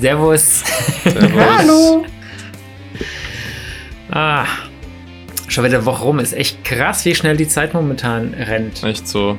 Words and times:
Servus. 0.00 0.62
Servus. 1.04 1.58
Hallo. 1.58 2.06
Ah, 4.10 4.46
schon 5.48 5.64
wieder 5.64 5.78
eine 5.78 5.86
Woche 5.86 6.04
rum. 6.04 6.18
Ist 6.18 6.34
echt 6.34 6.64
krass, 6.64 7.04
wie 7.04 7.14
schnell 7.14 7.36
die 7.36 7.48
Zeit 7.48 7.74
momentan 7.74 8.34
rennt. 8.34 8.82
Echt 8.82 9.08
so. 9.08 9.38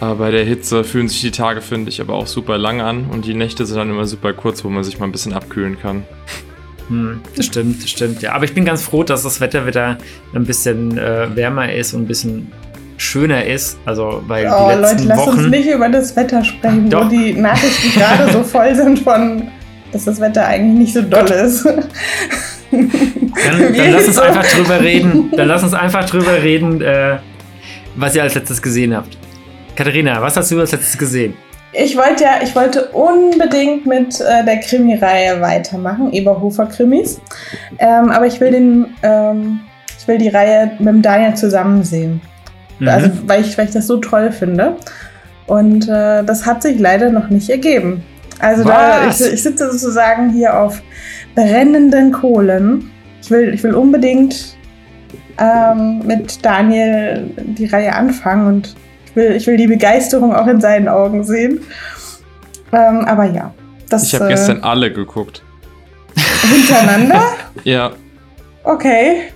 Aber 0.00 0.16
bei 0.16 0.30
der 0.30 0.44
Hitze 0.44 0.84
fühlen 0.84 1.08
sich 1.08 1.20
die 1.20 1.30
Tage, 1.30 1.60
finde 1.60 1.90
ich, 1.90 2.00
aber 2.00 2.14
auch 2.14 2.26
super 2.26 2.56
lang 2.56 2.80
an 2.80 3.06
und 3.10 3.24
die 3.24 3.34
Nächte 3.34 3.66
sind 3.66 3.78
dann 3.78 3.90
immer 3.90 4.06
super 4.06 4.32
kurz, 4.32 4.64
wo 4.64 4.68
man 4.68 4.84
sich 4.84 4.98
mal 4.98 5.06
ein 5.06 5.12
bisschen 5.12 5.32
abkühlen 5.32 5.78
kann. 5.78 6.04
Hm, 6.88 7.20
das 7.34 7.46
stimmt, 7.46 7.82
das 7.82 7.90
stimmt. 7.90 8.22
Ja, 8.22 8.32
aber 8.32 8.44
ich 8.44 8.54
bin 8.54 8.64
ganz 8.64 8.82
froh, 8.82 9.02
dass 9.02 9.24
das 9.24 9.40
Wetter 9.40 9.66
wieder 9.66 9.98
ein 10.34 10.44
bisschen 10.44 10.96
äh, 10.96 11.34
wärmer 11.34 11.72
ist 11.72 11.94
und 11.94 12.02
ein 12.02 12.06
bisschen 12.06 12.52
schöner 12.98 13.44
ist. 13.44 13.78
Also, 13.86 14.22
weil 14.26 14.46
Oh, 14.46 14.68
die 14.70 14.74
letzten 14.80 14.96
Leute, 14.98 15.08
lasst 15.08 15.20
Wochen. 15.26 15.38
uns 15.38 15.48
nicht 15.48 15.68
über 15.68 15.88
das 15.88 16.14
Wetter 16.16 16.44
sprechen, 16.44 16.90
Doch. 16.90 17.06
wo 17.06 17.08
die 17.08 17.32
Nachrichten 17.32 17.98
gerade 17.98 18.30
so 18.32 18.42
voll 18.44 18.74
sind 18.74 18.98
von, 19.00 19.48
dass 19.92 20.04
das 20.04 20.20
Wetter 20.20 20.46
eigentlich 20.46 20.78
nicht 20.78 20.94
so 20.94 21.02
doll 21.02 21.26
ist. 21.30 21.64
Dann, 22.70 22.90
dann 23.74 23.92
lass 23.92 24.06
uns 24.08 24.18
einfach 24.18 24.44
drüber 24.46 24.80
reden. 24.80 25.30
Dann 25.36 25.48
lass 25.48 25.62
uns 25.62 25.72
einfach 25.74 26.04
drüber 26.08 26.42
reden, 26.42 26.82
äh, 26.82 27.16
was 27.96 28.14
ihr 28.14 28.22
als 28.22 28.34
letztes 28.34 28.60
gesehen 28.60 28.94
habt. 28.94 29.16
Katharina, 29.74 30.20
was 30.20 30.36
hast 30.36 30.50
du 30.50 30.60
als 30.60 30.72
letztes 30.72 30.98
gesehen? 30.98 31.34
Ich 31.72 31.96
wollte 31.96 32.24
ja, 32.24 32.40
ich 32.42 32.54
wollte 32.56 32.86
unbedingt 32.88 33.86
mit 33.86 34.20
äh, 34.20 34.44
der 34.44 34.58
Krimi-Reihe 34.60 35.40
weitermachen, 35.40 36.12
Eberhofer-Krimis. 36.12 37.20
Ähm, 37.78 38.10
aber 38.10 38.26
ich 38.26 38.40
will 38.40 38.50
den, 38.50 38.86
ähm, 39.02 39.60
ich 39.98 40.08
will 40.08 40.18
die 40.18 40.28
Reihe 40.28 40.72
mit 40.78 40.88
dem 40.88 41.02
Daniel 41.02 41.34
zusammen 41.34 41.84
sehen. 41.84 42.20
Mhm. 42.78 42.88
Also, 42.88 43.10
weil 43.26 43.40
ich, 43.42 43.56
weil 43.58 43.66
ich 43.66 43.72
das 43.72 43.86
so 43.86 43.98
toll 43.98 44.32
finde. 44.32 44.76
Und 45.46 45.88
äh, 45.88 46.22
das 46.24 46.44
hat 46.44 46.62
sich 46.62 46.78
leider 46.78 47.10
noch 47.10 47.30
nicht 47.30 47.48
ergeben. 47.48 48.02
Also 48.38 48.64
da, 48.64 49.08
ich, 49.08 49.20
ich 49.20 49.42
sitze 49.42 49.70
sozusagen 49.72 50.30
hier 50.30 50.56
auf 50.58 50.82
brennenden 51.34 52.12
Kohlen. 52.12 52.90
Ich 53.22 53.30
will, 53.30 53.52
ich 53.52 53.62
will 53.64 53.74
unbedingt 53.74 54.56
ähm, 55.38 56.02
mit 56.06 56.44
Daniel 56.44 57.30
die 57.36 57.66
Reihe 57.66 57.94
anfangen 57.94 58.46
und 58.46 58.76
ich 59.06 59.16
will, 59.16 59.32
ich 59.32 59.46
will 59.46 59.56
die 59.56 59.66
Begeisterung 59.66 60.34
auch 60.34 60.46
in 60.46 60.60
seinen 60.60 60.86
Augen 60.88 61.24
sehen. 61.24 61.60
Ähm, 62.72 63.04
aber 63.06 63.24
ja, 63.24 63.52
das 63.88 64.04
Ich 64.04 64.14
habe 64.14 64.26
äh, 64.26 64.28
gestern 64.28 64.62
alle 64.62 64.92
geguckt. 64.92 65.42
hintereinander. 66.42 67.22
Ja, 67.64 67.90
Okay. 68.68 69.32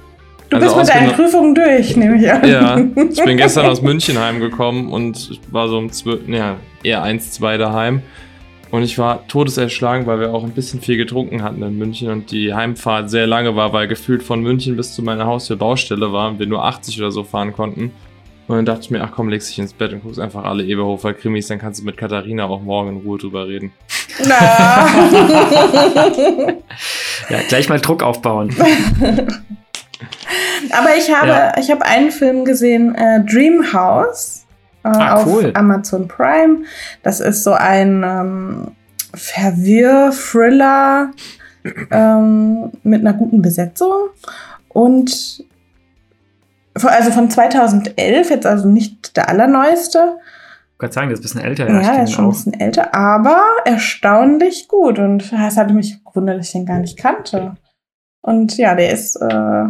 Du 0.53 0.59
Also 0.59 0.77
bist 0.77 0.87
mit 0.93 1.03
deinen 1.03 1.13
Prüfungen 1.13 1.55
durch, 1.55 1.97
nehme 1.97 2.17
ich 2.23 2.31
an. 2.31 2.47
ja. 2.49 2.79
Ich 3.11 3.25
bin 3.25 3.37
gestern 3.39 3.67
aus 3.67 3.81
München 3.81 4.19
heimgekommen 4.19 4.93
und 4.93 5.41
war 5.51 5.69
so 5.69 5.79
um 5.79 5.91
12, 5.91 6.29
ja, 6.29 6.57
eher 6.83 7.03
1, 7.03 7.33
2 7.33 7.57
daheim. 7.57 8.03
Und 8.71 8.83
ich 8.83 8.99
war 8.99 9.27
todeserschlagen, 9.29 10.07
weil 10.07 10.21
wir 10.21 10.33
auch 10.33 10.45
ein 10.45 10.53
bisschen 10.53 10.81
viel 10.81 10.97
getrunken 10.97 11.43
hatten 11.43 11.63
in 11.63 11.77
München 11.77 12.11
und 12.11 12.31
die 12.31 12.55
Heimfahrt 12.55 13.11
sehr 13.11 13.27
lange 13.27 13.55
war, 13.55 13.73
weil 13.73 13.87
gefühlt 13.87 14.23
von 14.23 14.41
München 14.43 14.77
bis 14.77 14.95
zu 14.95 15.03
meiner 15.03 15.27
Haustür 15.27 15.57
Baustelle 15.57 16.13
war 16.13 16.29
und 16.31 16.39
wir 16.39 16.47
nur 16.47 16.65
80 16.65 16.99
oder 16.99 17.11
so 17.11 17.23
fahren 17.25 17.53
konnten. 17.53 17.91
Und 18.49 18.57
dann 18.57 18.65
dachte 18.65 18.81
ich 18.83 18.91
mir, 18.91 19.03
ach 19.03 19.11
komm, 19.15 19.29
legst 19.29 19.51
dich 19.51 19.59
ins 19.59 19.73
Bett 19.73 19.93
und 19.93 20.03
guckst 20.03 20.19
einfach 20.19 20.45
alle 20.45 20.65
Eberhofer 20.65 21.13
Krimis, 21.15 21.49
dann 21.49 21.59
kannst 21.59 21.81
du 21.81 21.85
mit 21.85 21.97
Katharina 21.97 22.45
auch 22.45 22.63
morgen 22.63 22.91
in 22.91 22.97
Ruhe 22.99 23.19
drüber 23.19 23.47
reden. 23.49 23.73
Na. 24.27 24.87
Ja, 27.29 27.39
gleich 27.49 27.69
mal 27.69 27.81
Druck 27.81 28.03
aufbauen. 28.03 28.55
Aber 30.71 30.95
ich 30.97 31.13
habe, 31.15 31.29
Ja. 31.29 31.53
ich 31.59 31.71
habe 31.71 31.85
einen 31.85 32.11
Film 32.11 32.45
gesehen, 32.45 32.95
äh, 32.95 33.25
Dream 33.25 33.73
House, 33.73 34.45
äh, 34.85 34.89
Ah, 34.89 35.17
auf 35.17 35.27
cool. 35.27 35.51
Amazon 35.55 36.09
Prime. 36.09 36.59
Das 37.03 37.21
ist 37.21 37.45
so 37.45 37.53
ein 37.53 38.03
ähm, 38.05 38.69
Verwirr-Thriller 39.15 41.11
ähm, 41.91 42.71
mit 42.83 43.01
einer 43.01 43.13
guten 43.15 43.43
Besetzung. 43.43 43.93
Und 44.69 45.45
also 46.83 47.11
von 47.11 47.31
2011, 47.31 48.31
jetzt 48.31 48.47
also 48.47 48.69
nicht 48.69 49.17
der 49.17 49.29
allerneueste. 49.29 50.19
Ich 50.73 50.79
kann 50.79 50.91
sagen, 50.93 51.11
das 51.11 51.21
ist 51.21 51.37
ein 51.37 51.43
bisschen 51.43 51.45
älter. 51.45 51.69
Ja, 51.69 51.81
der 51.81 51.91
kenn 51.91 52.05
ist 52.05 52.13
schon 52.13 52.25
ein 52.25 52.29
auch. 52.29 52.33
bisschen 52.33 52.59
älter, 52.61 52.95
aber 52.95 53.41
erstaunlich 53.65 54.67
gut. 54.69 54.99
Und 54.99 55.33
es 55.33 55.57
hatte 55.57 55.75
mich 55.75 56.03
gewundert, 56.05 56.39
dass 56.41 56.47
ich 56.47 56.53
den 56.53 56.67
gar 56.67 56.79
nicht 56.79 56.99
kannte. 56.99 57.55
Und 58.23 58.57
ja, 58.57 58.75
der 58.75 58.91
ist 58.93 59.17
äh, 59.17 59.65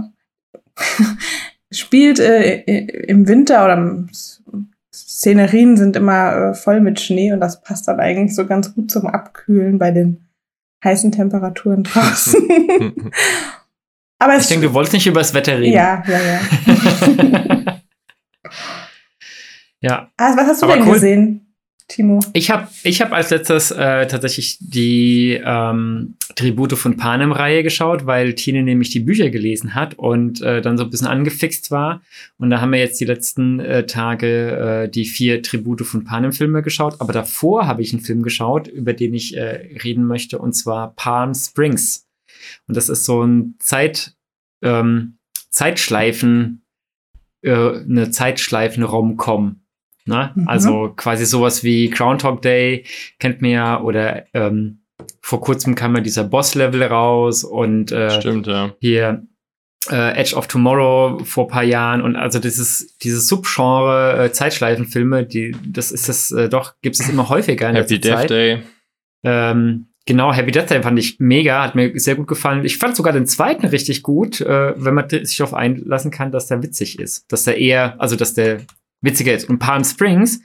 spielt 1.72 2.18
äh, 2.18 2.60
im 3.06 3.26
Winter 3.28 3.64
oder 3.64 4.06
Szenerien 4.94 5.76
sind 5.76 5.96
immer 5.96 6.50
äh, 6.50 6.54
voll 6.54 6.80
mit 6.80 7.00
Schnee 7.00 7.32
und 7.32 7.40
das 7.40 7.62
passt 7.62 7.88
dann 7.88 8.00
eigentlich 8.00 8.34
so 8.34 8.46
ganz 8.46 8.74
gut 8.74 8.90
zum 8.90 9.06
Abkühlen 9.06 9.78
bei 9.78 9.90
den 9.90 10.28
heißen 10.84 11.12
Temperaturen 11.12 11.82
draußen. 11.84 12.48
aber 14.18 14.36
Ich 14.36 14.48
denke, 14.48 14.66
du 14.66 14.74
wolltest 14.74 14.94
nicht 14.94 15.06
über 15.06 15.20
das 15.20 15.32
Wetter 15.34 15.58
reden. 15.58 15.72
ja, 15.74 16.02
ja, 16.06 16.20
ja. 16.20 16.40
ja. 19.80 20.10
Also, 20.16 20.38
was 20.38 20.46
hast 20.46 20.62
du 20.62 20.66
Aber 20.66 20.76
denn 20.76 20.86
cool. 20.86 20.94
gesehen, 20.94 21.51
Timo? 21.92 22.20
Ich 22.32 22.50
habe 22.50 22.68
ich 22.84 23.00
hab 23.02 23.12
als 23.12 23.30
letztes 23.30 23.70
äh, 23.70 24.06
tatsächlich 24.06 24.58
die 24.60 25.40
ähm, 25.44 26.14
Tribute 26.34 26.72
von 26.72 26.96
Panem-Reihe 26.96 27.62
geschaut, 27.62 28.06
weil 28.06 28.34
Tine 28.34 28.62
nämlich 28.62 28.90
die 28.90 29.00
Bücher 29.00 29.30
gelesen 29.30 29.74
hat 29.74 29.94
und 29.98 30.40
äh, 30.40 30.62
dann 30.62 30.78
so 30.78 30.84
ein 30.84 30.90
bisschen 30.90 31.06
angefixt 31.06 31.70
war. 31.70 32.02
Und 32.38 32.50
da 32.50 32.60
haben 32.60 32.72
wir 32.72 32.78
jetzt 32.78 33.00
die 33.00 33.04
letzten 33.04 33.60
äh, 33.60 33.86
Tage 33.86 34.84
äh, 34.84 34.88
die 34.88 35.04
vier 35.04 35.42
Tribute 35.42 35.82
von 35.82 36.04
Panem-Filme 36.04 36.62
geschaut. 36.62 37.00
Aber 37.00 37.12
davor 37.12 37.66
habe 37.66 37.82
ich 37.82 37.92
einen 37.92 38.02
Film 38.02 38.22
geschaut, 38.22 38.68
über 38.68 38.94
den 38.94 39.14
ich 39.14 39.36
äh, 39.36 39.78
reden 39.84 40.06
möchte, 40.06 40.38
und 40.38 40.54
zwar 40.54 40.94
Palm 40.94 41.34
Springs. 41.34 42.06
Und 42.66 42.76
das 42.76 42.88
ist 42.88 43.04
so 43.04 43.22
ein 43.22 43.54
Zeit, 43.58 44.14
ähm, 44.62 45.18
Zeitschleifen, 45.50 46.64
äh, 47.42 47.52
eine 47.52 48.10
Zeitschleifen-Rom-Com. 48.10 49.61
Ne? 50.04 50.32
Mhm. 50.34 50.48
Also 50.48 50.92
quasi 50.96 51.24
sowas 51.24 51.62
wie 51.64 51.90
Groundhog 51.90 52.42
Day 52.42 52.84
kennt 53.18 53.40
man 53.40 53.50
ja 53.50 53.80
oder 53.80 54.24
ähm, 54.34 54.82
vor 55.20 55.40
kurzem 55.40 55.74
kam 55.74 55.94
ja 55.94 56.00
dieser 56.00 56.24
Boss-Level 56.24 56.82
raus 56.84 57.44
und 57.44 57.92
äh, 57.92 58.20
Stimmt, 58.20 58.46
ja. 58.46 58.74
hier 58.80 59.26
äh, 59.90 60.16
Edge 60.16 60.36
of 60.36 60.46
Tomorrow 60.46 61.24
vor 61.24 61.48
paar 61.48 61.64
Jahren 61.64 62.02
und 62.02 62.16
also 62.16 62.38
dieses 62.38 62.96
dieses 62.98 63.26
Subgenre 63.28 64.24
äh, 64.24 64.32
Zeitschleifenfilme, 64.32 65.24
die 65.24 65.56
das 65.66 65.90
ist 65.90 66.08
das 66.08 66.30
äh, 66.32 66.48
doch 66.48 66.74
gibt 66.82 66.98
es 66.98 67.08
immer 67.08 67.28
häufiger 67.28 67.70
in 67.70 67.76
Happy 67.76 67.98
Death 67.98 68.18
Zeit. 68.18 68.30
Day. 68.30 68.62
Ähm, 69.24 69.86
genau, 70.06 70.32
Happy 70.32 70.52
Death 70.52 70.70
Day 70.70 70.82
fand 70.82 70.98
ich 70.98 71.18
mega, 71.18 71.62
hat 71.62 71.74
mir 71.74 71.98
sehr 71.98 72.14
gut 72.14 72.28
gefallen. 72.28 72.64
Ich 72.64 72.78
fand 72.78 72.96
sogar 72.96 73.12
den 73.12 73.26
zweiten 73.26 73.66
richtig 73.66 74.02
gut, 74.02 74.40
äh, 74.40 74.74
wenn 74.76 74.94
man 74.94 75.08
sich 75.08 75.36
darauf 75.36 75.54
einlassen 75.54 76.10
kann, 76.10 76.32
dass 76.32 76.46
der 76.46 76.62
witzig 76.62 76.98
ist. 76.98 77.30
Dass 77.30 77.44
der 77.44 77.58
eher, 77.58 78.00
also 78.00 78.16
dass 78.16 78.34
der 78.34 78.60
witziger 79.02 79.34
ist. 79.34 79.48
Und 79.48 79.58
Palm 79.58 79.84
Springs, 79.84 80.40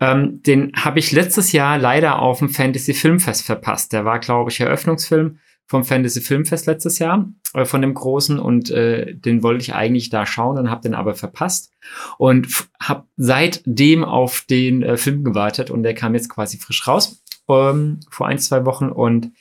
ähm, 0.00 0.42
den 0.42 0.72
habe 0.74 0.98
ich 0.98 1.12
letztes 1.12 1.52
Jahr 1.52 1.78
leider 1.78 2.18
auf 2.18 2.40
dem 2.40 2.48
Fantasy 2.48 2.94
Filmfest 2.94 3.44
verpasst. 3.44 3.92
Der 3.92 4.04
war, 4.04 4.18
glaube 4.18 4.50
ich, 4.50 4.60
Eröffnungsfilm 4.60 5.38
vom 5.66 5.84
Fantasy 5.84 6.20
Filmfest 6.20 6.66
letztes 6.66 6.98
Jahr, 6.98 7.30
äh, 7.54 7.64
von 7.64 7.80
dem 7.80 7.94
großen. 7.94 8.40
Und 8.40 8.70
äh, 8.70 9.14
den 9.14 9.42
wollte 9.44 9.62
ich 9.62 9.74
eigentlich 9.74 10.10
da 10.10 10.26
schauen 10.26 10.58
und 10.58 10.70
habe 10.70 10.82
den 10.82 10.94
aber 10.94 11.14
verpasst. 11.14 11.70
Und 12.18 12.48
habe 12.82 13.04
seitdem 13.16 14.02
auf 14.02 14.44
den 14.50 14.82
äh, 14.82 14.96
Film 14.96 15.22
gewartet 15.22 15.70
und 15.70 15.84
der 15.84 15.94
kam 15.94 16.14
jetzt 16.14 16.28
quasi 16.28 16.58
frisch 16.58 16.88
raus 16.88 17.22
ähm, 17.48 18.00
vor 18.10 18.26
ein, 18.26 18.38
zwei 18.38 18.64
Wochen 18.64 18.88
und 18.88 19.32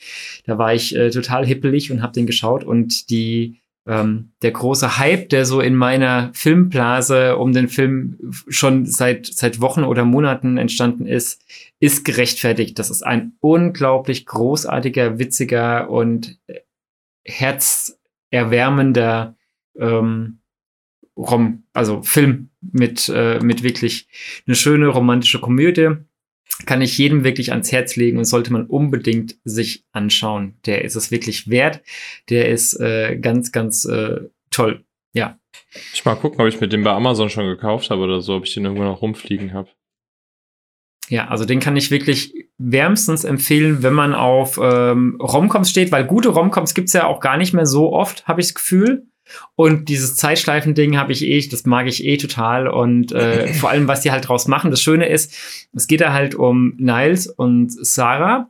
da 0.46 0.58
war 0.58 0.74
ich 0.74 0.96
äh, 0.96 1.10
total 1.10 1.46
hippelig 1.46 1.92
und 1.92 2.02
habe 2.02 2.14
den 2.14 2.26
geschaut 2.26 2.64
und 2.64 3.10
die 3.10 3.62
ähm, 3.90 4.32
der 4.44 4.52
große 4.52 5.00
Hype, 5.00 5.30
der 5.30 5.48
so 5.48 5.62
in 5.62 5.76
meiner 5.76 6.30
Filmblase 6.34 7.38
um 7.38 7.54
den 7.54 7.68
Film 7.68 8.20
schon 8.48 8.86
seit 8.86 9.26
seit 9.26 9.62
Wochen 9.62 9.84
oder 9.84 10.06
Monaten 10.06 10.60
entstanden 10.60 11.08
ist, 11.08 11.44
ist 11.80 12.06
gerechtfertigt. 12.06 12.78
Das 12.78 12.92
ist 12.92 13.02
ein 13.02 13.34
unglaublich 13.40 14.28
großartiger, 14.28 15.18
witziger 15.18 15.90
und 15.90 16.38
herzerwärmender 17.26 19.36
ähm, 19.80 20.42
Rom, 21.18 21.64
also 21.74 22.04
Film 22.04 22.52
mit 22.62 23.10
äh, 23.10 23.40
mit 23.40 23.64
wirklich 23.64 24.08
eine 24.46 24.56
schöne 24.56 24.88
romantische 24.88 25.40
Komödie 25.40 25.96
kann 26.66 26.82
ich 26.82 26.98
jedem 26.98 27.24
wirklich 27.24 27.52
ans 27.52 27.72
Herz 27.72 27.96
legen 27.96 28.18
und 28.18 28.26
sollte 28.26 28.52
man 28.52 28.66
unbedingt 28.66 29.38
sich 29.44 29.86
anschauen. 29.92 30.56
Der 30.66 30.84
ist 30.84 30.96
es 30.96 31.12
wirklich 31.12 31.50
wert. 31.50 31.82
Der 32.30 32.50
ist 32.50 32.80
äh, 32.80 33.18
ganz, 33.18 33.52
ganz 33.52 33.86
äh, 33.86 34.22
toll. 34.52 34.84
Ja. 35.14 35.40
Ich 35.94 36.06
mal 36.06 36.16
gucken, 36.16 36.42
ob 36.42 36.48
ich 36.48 36.60
mir 36.60 36.68
den 36.68 36.84
bei 36.84 36.92
Amazon 36.92 37.30
schon 37.30 37.46
gekauft 37.46 37.90
habe 37.90 38.02
oder 38.02 38.22
so, 38.22 38.36
ob 38.36 38.46
ich 38.46 38.54
den 38.54 38.66
irgendwo 38.66 38.84
noch 38.84 39.02
rumfliegen 39.02 39.54
habe. 39.54 39.70
Ja, 41.10 41.28
also 41.30 41.46
den 41.46 41.60
kann 41.60 41.76
ich 41.76 41.90
wirklich 41.90 42.34
wärmstens 42.60 43.24
empfehlen, 43.24 43.82
wenn 43.82 43.94
man 43.94 44.14
auf 44.14 44.60
ähm, 44.62 45.18
Romcoms 45.20 45.70
steht, 45.70 45.92
weil 45.92 46.06
gute 46.06 46.30
Romcoms 46.30 46.76
gibt's 46.76 46.94
ja 46.94 47.08
auch 47.08 47.20
gar 47.20 47.38
nicht 47.38 47.54
mehr 47.54 47.66
so 47.66 47.92
oft, 47.94 48.28
habe 48.28 48.42
ich 48.42 48.48
das 48.48 48.56
Gefühl. 48.56 49.08
Und 49.56 49.90
dieses 49.90 50.16
Zeitschleifen-Ding 50.16 50.98
habe 50.98 51.12
ich 51.12 51.24
eh, 51.24 51.48
das 51.48 51.66
mag 51.66 51.88
ich 51.88 52.06
eh 52.06 52.18
total. 52.18 52.68
Und 52.68 53.12
äh, 53.12 53.54
vor 53.54 53.70
allem, 53.70 53.88
was 53.88 54.02
die 54.02 54.12
halt 54.12 54.28
draus 54.28 54.48
machen. 54.48 54.72
Das 54.72 54.82
Schöne 54.82 55.08
ist, 55.08 55.34
es 55.74 55.88
geht 55.88 56.02
da 56.02 56.14
halt 56.14 56.36
um 56.36 56.76
Niles 56.78 57.28
und 57.28 57.72
Sarah. 57.72 58.50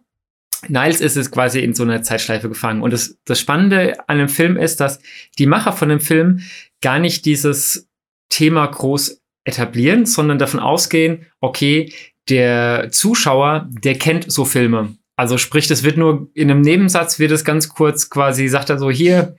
Niles 0.68 1.00
ist 1.00 1.16
es 1.16 1.32
quasi 1.32 1.60
in 1.60 1.74
so 1.74 1.84
einer 1.84 2.04
Zeitschleife 2.04 2.50
gefangen. 2.50 2.82
Und 2.82 2.92
das, 2.92 3.18
das 3.26 3.40
Spannende 3.40 3.96
an 4.08 4.18
dem 4.18 4.30
Film 4.30 4.58
ist, 4.58 4.80
dass 4.80 5.00
die 5.38 5.46
Macher 5.46 5.72
von 5.72 5.90
dem 5.90 6.02
Film 6.02 6.42
gar 6.82 7.00
nicht 7.00 7.26
dieses 7.26 7.90
Thema 8.30 8.66
groß 8.66 9.22
etablieren, 9.46 10.06
sondern 10.06 10.38
davon 10.38 10.60
ausgehen, 10.60 11.26
okay, 11.40 11.94
der 12.30 12.90
Zuschauer, 12.92 13.68
der 13.70 13.96
kennt 13.98 14.32
so 14.32 14.46
Filme. 14.46 14.96
Also 15.20 15.38
sprich, 15.38 15.68
das 15.68 15.84
wird 15.84 15.98
nur 15.98 16.30
in 16.34 16.50
einem 16.50 16.62
Nebensatz 16.62 17.20
wird 17.20 17.32
es 17.32 17.44
ganz 17.44 17.68
kurz 17.68 18.10
quasi, 18.10 18.48
sagt 18.48 18.70
er 18.70 18.80
so, 18.80 18.90
hier, 18.90 19.36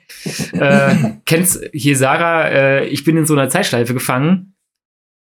äh, 0.52 0.94
kennst 1.24 1.64
hier 1.72 1.96
Sarah, 1.96 2.48
äh, 2.48 2.84
ich 2.88 3.02
bin 3.02 3.16
in 3.16 3.24
so 3.24 3.32
einer 3.32 3.48
Zeitschleife 3.48 3.94
gefangen. 3.94 4.56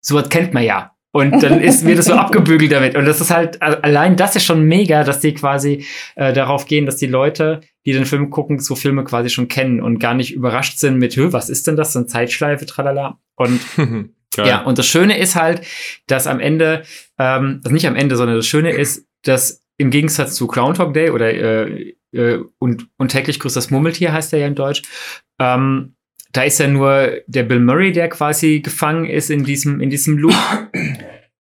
So 0.01 0.15
was 0.15 0.29
kennt 0.29 0.55
man 0.55 0.63
ja. 0.63 0.93
Und 1.11 1.43
dann 1.43 1.61
ist, 1.61 1.85
wird 1.85 1.99
es 1.99 2.05
so 2.05 2.15
abgebügelt 2.15 2.71
damit. 2.71 2.95
Und 2.95 3.05
das 3.05 3.21
ist 3.21 3.33
halt, 3.33 3.61
allein 3.63 4.17
das 4.17 4.37
ist 4.37 4.45
schon 4.45 4.63
mega, 4.63 5.03
dass 5.03 5.19
die 5.19 5.35
quasi 5.35 5.87
äh, 6.15 6.33
darauf 6.33 6.67
gehen, 6.67 6.87
dass 6.87 6.99
die 6.99 7.07
Leute, 7.07 7.61
die 7.85 7.93
den 7.93 8.07
Film 8.07 8.31
gucken, 8.31 8.61
so 8.61 8.77
Filme 8.77 9.03
quasi 9.03 9.31
schon 9.31 9.49
kennen 9.49 9.81
und 9.81 9.99
gar 9.99 10.15
nicht 10.15 10.33
überrascht 10.35 10.79
sind 10.79 10.99
mit, 10.99 11.19
was 11.33 11.51
ist 11.51 11.67
denn 11.67 11.75
das, 11.75 11.95
so 11.95 11.99
eine 11.99 12.07
Zeitschleife, 12.07 12.65
tralala. 12.65 13.19
Und 13.35 13.61
ja, 14.37 14.63
und 14.63 14.79
das 14.79 14.87
Schöne 14.87 15.19
ist 15.19 15.35
halt, 15.35 15.63
dass 16.07 16.29
am 16.29 16.39
Ende, 16.39 16.85
ähm, 17.19 17.61
also 17.65 17.75
nicht 17.75 17.89
am 17.89 17.97
Ende, 17.97 18.15
sondern 18.15 18.37
das 18.37 18.47
Schöne 18.47 18.71
ist, 18.71 19.09
dass 19.25 19.64
im 19.77 19.91
Gegensatz 19.91 20.35
zu 20.35 20.47
Groundhog 20.47 20.95
Day 20.95 21.11
oder 21.11 21.33
äh, 21.33 21.95
äh, 22.13 22.39
und, 22.59 22.89
und 22.97 23.09
täglich 23.09 23.41
grüßt 23.41 23.57
das 23.57 23.71
Murmeltier 23.71 24.13
heißt 24.13 24.33
er 24.33 24.39
ja 24.41 24.47
in 24.47 24.55
Deutsch, 24.55 24.83
ähm, 25.39 25.95
da 26.33 26.43
ist 26.43 26.59
ja 26.59 26.67
nur 26.67 27.13
der 27.27 27.45
Bill 27.45 27.61
Murray, 27.61 27.93
der 27.93 28.09
quasi 28.09 28.61
gefangen 28.61 29.07
ist 29.07 29.31
in 29.31 29.45
diesem, 29.45 29.81
in 29.81 29.91
diesem 29.91 30.19
Loop. 30.19 30.35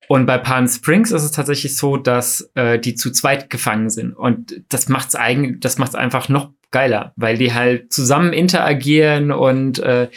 Und 0.07 0.27
bei 0.27 0.39
Palm 0.39 0.69
Springs 0.69 1.11
ist 1.11 1.23
es 1.23 1.31
tatsächlich 1.33 1.77
so, 1.77 1.97
dass 1.97 2.51
äh, 2.55 2.79
die 2.79 2.95
zu 2.95 3.11
zweit 3.11 3.51
gefangen 3.51 3.91
sind. 3.91 4.13
Und 4.13 4.63
das 4.69 4.89
macht's 4.89 5.17
eigentlich, 5.17 5.61
das 5.61 5.79
macht's 5.79 5.95
einfach 5.95 6.29
noch 6.29 6.53
geiler, 6.71 7.13
weil 7.17 7.39
die 7.39 7.55
halt 7.55 7.93
zusammen 7.93 8.33
interagieren 8.33 9.33
und, 9.33 9.79
äh, 9.79 10.09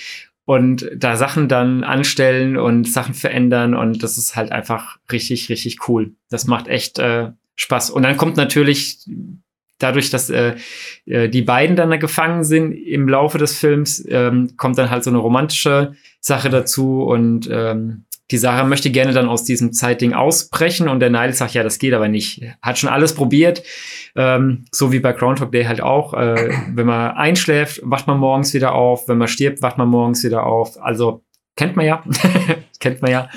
und 0.46 0.90
da 0.96 1.16
Sachen 1.16 1.48
dann 1.48 1.84
anstellen 1.84 2.58
und 2.58 2.88
Sachen 2.88 3.14
verändern. 3.14 3.74
Und 3.74 4.04
das 4.04 4.18
ist 4.18 4.36
halt 4.36 4.52
einfach 4.52 4.98
richtig, 5.12 5.50
richtig 5.50 5.88
cool. 5.88 6.14
Das 6.30 6.46
macht 6.46 6.68
echt 6.68 7.00
äh, 7.00 7.32
Spaß. 7.58 7.90
Und 7.90 8.04
dann 8.04 8.16
kommt 8.16 8.38
natürlich 8.38 9.00
dadurch, 9.80 10.10
dass 10.10 10.30
äh, 10.30 10.56
äh, 11.06 11.30
die 11.30 11.42
beiden 11.42 11.76
dann 11.76 11.90
da 11.90 11.98
gefangen 11.98 12.44
sind 12.44 12.72
im 12.72 13.08
Laufe 13.08 13.38
des 13.38 13.58
Films, 13.58 14.04
ähm, 14.08 14.54
kommt 14.58 14.78
dann 14.78 14.90
halt 14.90 15.04
so 15.04 15.10
eine 15.10 15.20
romantische 15.20 15.94
Sache 16.20 16.50
dazu 16.50 17.04
und 17.04 17.48
ähm, 17.52 18.06
die 18.32 18.38
Sarah 18.38 18.66
möchte 18.66 18.90
gerne 18.90 19.14
dann 19.14 19.30
aus 19.30 19.46
diesem 19.46 19.72
Zeitding 19.72 20.14
ausbrechen 20.14 20.90
und 20.90 21.00
der 21.00 21.10
Nile 21.10 21.32
sagt, 21.32 21.54
ja, 21.54 21.64
das 21.64 21.80
geht 21.80 21.94
aber 21.94 22.10
nicht. 22.10 22.42
Hat 22.62 22.78
schon 22.78 22.90
alles 22.90 23.14
probiert, 23.14 23.64
ähm, 24.16 24.66
so 24.72 24.92
wie 24.92 25.00
bei 25.00 25.14
Groundhog 25.14 25.52
Day 25.54 25.64
halt 25.64 25.80
auch. 25.80 26.14
Äh, 26.14 26.52
wenn 26.74 26.86
man 26.86 27.12
einschläft, 27.12 27.80
wacht 27.84 28.08
man 28.08 28.18
morgens 28.18 28.54
wieder 28.54 28.74
auf. 28.74 29.08
Wenn 29.08 29.18
man 29.18 29.30
stirbt, 29.30 29.62
wacht 29.62 29.78
man 29.78 29.88
morgens 29.88 30.26
wieder 30.26 30.46
auf. 30.46 30.78
Also 30.82 31.24
kennt 31.56 31.78
man 31.78 31.86
ja, 31.86 32.04
kennt 32.82 33.02
man 33.02 33.12
ja. 33.12 33.30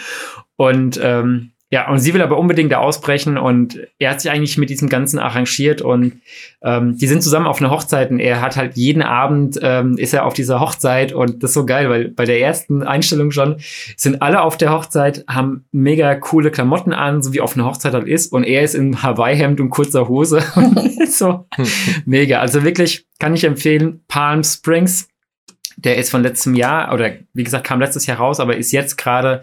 Und 0.57 0.99
ähm, 1.01 1.53
ja, 1.73 1.89
und 1.89 2.01
sie 2.01 2.13
will 2.15 2.23
aber 2.23 2.37
unbedingt 2.37 2.73
da 2.73 2.79
ausbrechen 2.79 3.39
und 3.39 3.79
er 4.01 4.11
hat 4.11 4.21
sich 4.21 4.29
eigentlich 4.29 4.59
mit 4.59 4.71
diesem 4.71 4.89
Ganzen 4.89 5.21
arrangiert 5.21 5.81
und 5.83 6.15
ähm, 6.63 6.99
die 6.99 7.07
sind 7.07 7.23
zusammen 7.23 7.47
auf 7.47 7.61
einer 7.61 7.71
Hochzeit 7.71 8.11
und 8.11 8.19
er 8.19 8.41
hat 8.41 8.57
halt 8.57 8.77
jeden 8.77 9.03
Abend 9.03 9.57
ähm, 9.63 9.97
ist 9.97 10.13
er 10.13 10.27
auf 10.27 10.35
dieser 10.35 10.59
Hochzeit 10.59 11.13
und 11.13 11.45
das 11.45 11.51
ist 11.51 11.55
so 11.55 11.65
geil, 11.65 11.89
weil 11.89 12.09
bei 12.09 12.25
der 12.25 12.41
ersten 12.41 12.83
Einstellung 12.83 13.31
schon 13.31 13.57
sind 13.97 14.21
alle 14.21 14.43
auf 14.43 14.57
der 14.57 14.73
Hochzeit, 14.73 15.25
haben 15.29 15.65
mega 15.71 16.17
coole 16.17 16.51
Klamotten 16.51 16.93
an, 16.93 17.23
so 17.23 17.33
wie 17.33 17.41
auf 17.41 17.55
einer 17.55 17.67
Hochzeit 17.67 17.95
halt 17.95 18.09
ist 18.09 18.33
und 18.33 18.43
er 18.43 18.63
ist 18.63 18.75
in 18.75 19.05
Hawaii-Hemd 19.05 19.61
und 19.61 19.71
kurzer 19.71 20.09
Hose. 20.09 20.43
so 21.09 21.47
mega. 22.05 22.41
Also 22.41 22.65
wirklich 22.65 23.07
kann 23.21 23.35
ich 23.35 23.45
empfehlen, 23.45 24.03
Palm 24.09 24.43
Springs 24.43 25.10
der 25.85 25.97
ist 25.97 26.11
von 26.11 26.23
letztem 26.23 26.55
Jahr 26.55 26.93
oder 26.93 27.13
wie 27.33 27.45
gesagt 27.45 27.67
kam 27.67 27.81
letztes 27.81 28.07
Jahr 28.07 28.19
raus, 28.19 28.41
aber 28.41 28.57
ist 28.57 28.73
jetzt 28.73 28.97
gerade 28.97 29.41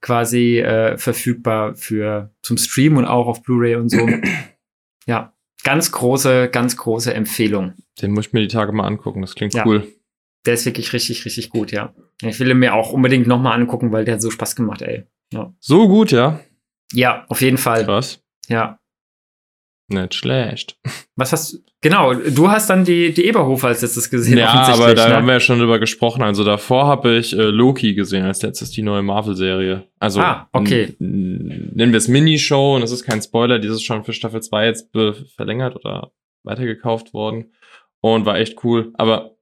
quasi 0.00 0.58
äh, 0.58 0.96
verfügbar 0.96 1.74
für 1.74 2.30
zum 2.42 2.56
Stream 2.56 2.96
und 2.96 3.06
auch 3.06 3.26
auf 3.26 3.42
Blu-ray 3.42 3.74
und 3.76 3.88
so. 3.88 4.08
ja, 5.06 5.34
ganz 5.64 5.92
große, 5.92 6.48
ganz 6.50 6.76
große 6.76 7.12
Empfehlung. 7.12 7.74
Den 8.00 8.12
muss 8.12 8.28
ich 8.28 8.32
mir 8.32 8.40
die 8.40 8.48
Tage 8.48 8.72
mal 8.72 8.86
angucken. 8.86 9.20
Das 9.20 9.34
klingt 9.34 9.54
ja. 9.54 9.66
cool. 9.66 9.86
Der 10.46 10.54
ist 10.54 10.64
wirklich 10.64 10.92
richtig, 10.92 11.24
richtig 11.24 11.50
gut, 11.50 11.72
ja. 11.72 11.94
Ich 12.22 12.40
will 12.40 12.50
ihn 12.50 12.58
mir 12.58 12.74
auch 12.74 12.92
unbedingt 12.92 13.26
noch 13.26 13.40
mal 13.40 13.52
angucken, 13.52 13.92
weil 13.92 14.04
der 14.04 14.14
hat 14.14 14.22
so 14.22 14.30
Spaß 14.30 14.56
gemacht, 14.56 14.82
ey. 14.82 15.04
Ja. 15.32 15.52
So 15.60 15.88
gut, 15.88 16.12
ja. 16.12 16.40
Ja, 16.92 17.24
auf 17.28 17.40
jeden 17.42 17.58
Fall. 17.58 17.84
Krass. 17.84 18.22
Ja. 18.48 18.78
Nicht 19.90 20.14
schlecht. 20.14 20.78
Was 21.16 21.32
hast? 21.32 21.62
Genau, 21.80 22.14
du 22.14 22.48
hast 22.48 22.70
dann 22.70 22.84
die, 22.84 23.12
die 23.12 23.26
Eberhofer 23.26 23.68
als 23.68 23.82
letztes 23.82 24.08
gesehen. 24.08 24.38
Ja, 24.38 24.52
aber 24.68 24.94
da 24.94 25.08
ne? 25.08 25.16
haben 25.16 25.26
wir 25.26 25.34
ja 25.34 25.40
schon 25.40 25.58
drüber 25.58 25.78
gesprochen. 25.78 26.22
Also 26.22 26.44
davor 26.44 26.86
habe 26.86 27.16
ich 27.16 27.36
äh, 27.36 27.42
Loki 27.42 27.94
gesehen 27.94 28.24
als 28.24 28.42
letztes, 28.42 28.70
die 28.70 28.82
neue 28.82 29.02
Marvel-Serie. 29.02 29.88
Also 29.98 30.20
ah, 30.20 30.48
okay. 30.52 30.94
nennen 30.98 31.92
wir 31.92 31.96
es 31.96 32.06
Minishow 32.06 32.76
und 32.76 32.82
es 32.82 32.92
ist 32.92 33.04
kein 33.04 33.20
Spoiler, 33.20 33.58
dieses 33.58 33.78
ist 33.78 33.84
schon 33.84 34.04
für 34.04 34.12
Staffel 34.12 34.40
2 34.40 34.66
jetzt 34.66 34.90
verlängert 35.34 35.74
oder 35.74 36.12
weitergekauft 36.44 37.12
worden. 37.12 37.52
Und 38.00 38.24
war 38.24 38.38
echt 38.38 38.64
cool. 38.64 38.92
Aber 38.94 39.36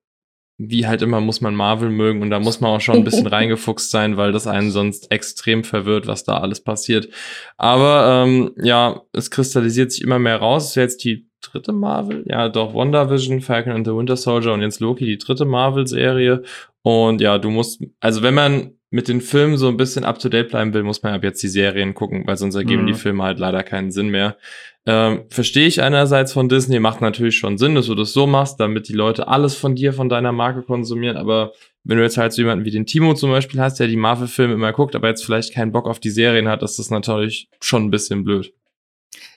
wie 0.59 0.89
halt 0.89 1.03
immer 1.03 1.21
muss 1.21 1.41
man 1.41 1.55
Marvel 1.55 1.89
mögen 1.89 2.21
und 2.21 2.31
da 2.31 2.41
muss 2.41 2.61
man 2.61 2.73
auch 2.73 2.81
schon 2.81 2.97
ein 2.97 3.05
bisschen 3.05 3.27
reingefuchst 3.29 3.91
sein, 3.91 4.17
weil 4.17 4.33
das 4.33 4.49
einen 4.49 4.73
sonst 4.73 5.11
extrem 5.13 5.63
verwirrt, 5.63 6.09
was 6.09 6.25
da 6.25 6.39
alles 6.39 6.61
passiert. 6.63 7.09
Aber 7.57 8.25
ähm, 8.27 8.51
ja, 8.61 9.03
es 9.13 9.31
kristallisiert 9.31 9.93
sich 9.93 10.03
immer 10.03 10.19
mehr 10.19 10.37
raus. 10.37 10.71
Ist 10.71 10.75
jetzt 10.75 11.05
die 11.05 11.29
dritte 11.41 11.73
Marvel, 11.73 12.25
ja 12.29 12.49
doch 12.49 12.75
WandaVision, 12.75 13.41
Falcon 13.41 13.73
and 13.73 13.87
the 13.87 13.95
Winter 13.95 14.17
Soldier 14.17 14.53
und 14.53 14.63
jetzt 14.63 14.81
Loki, 14.81 15.05
die 15.05 15.19
dritte 15.19 15.45
Marvel-Serie. 15.45 16.43
Und 16.83 17.21
ja, 17.21 17.39
du 17.39 17.51
musst, 17.51 17.81
also 18.01 18.23
wenn 18.23 18.35
man 18.35 18.78
mit 18.91 19.09
den 19.09 19.21
Filmen 19.21 19.59
so 19.59 19.69
ein 19.69 19.77
bisschen 19.77 20.05
up 20.05 20.19
to 20.19 20.29
date 20.29 20.49
bleiben 20.49 20.73
will, 20.73 20.83
muss 20.83 21.03
man 21.03 21.13
ab 21.13 21.23
jetzt 21.23 21.43
die 21.43 21.49
Serien 21.49 21.95
gucken, 21.95 22.27
weil 22.27 22.37
sonst 22.37 22.55
ergeben 22.55 22.83
mhm. 22.83 22.87
die 22.89 22.95
Filme 22.95 23.23
halt 23.23 23.39
leider 23.39 23.63
keinen 23.63 23.91
Sinn 23.91 24.09
mehr. 24.09 24.37
Ähm, 24.87 25.25
Verstehe 25.29 25.67
ich 25.67 25.83
einerseits 25.83 26.33
von 26.33 26.49
Disney, 26.49 26.81
macht 26.81 27.03
natürlich 27.03 27.37
schon 27.37 27.59
Sinn, 27.59 27.75
dass 27.75 27.87
du 27.87 27.95
das 27.95 28.13
so 28.13 28.27
machst, 28.27 28.59
damit 28.61 28.89
die 28.89 28.95
Leute 28.95 29.29
alles 29.29 29.55
von 29.55 29.75
dir, 29.75 29.93
von 29.93 30.09
deiner 30.09 30.33
Marke 30.33 30.63
konsumieren, 30.63 31.19
aber 31.19 31.53
wenn 31.85 31.99
du 31.99 32.03
jetzt 32.03 32.19
halt 32.19 32.33
so 32.33 32.43
jemanden 32.43 32.65
wie 32.65 32.71
den 32.71 32.87
Timo 32.87 33.15
zum 33.15 33.31
Beispiel 33.31 33.61
hast, 33.61 33.81
der 33.81 33.89
die 33.89 33.97
Marvel-Filme 33.97 34.55
immer 34.55 34.73
guckt, 34.73 34.95
aber 34.95 35.09
jetzt 35.09 35.25
vielleicht 35.25 35.55
keinen 35.55 35.73
Bock 35.73 35.87
auf 35.87 36.01
die 36.01 36.11
Serien 36.11 36.49
hat, 36.49 36.63
ist 36.63 36.79
das 36.79 36.91
natürlich 36.91 37.49
schon 37.61 37.85
ein 37.85 37.91
bisschen 37.91 38.25
blöd. 38.25 38.53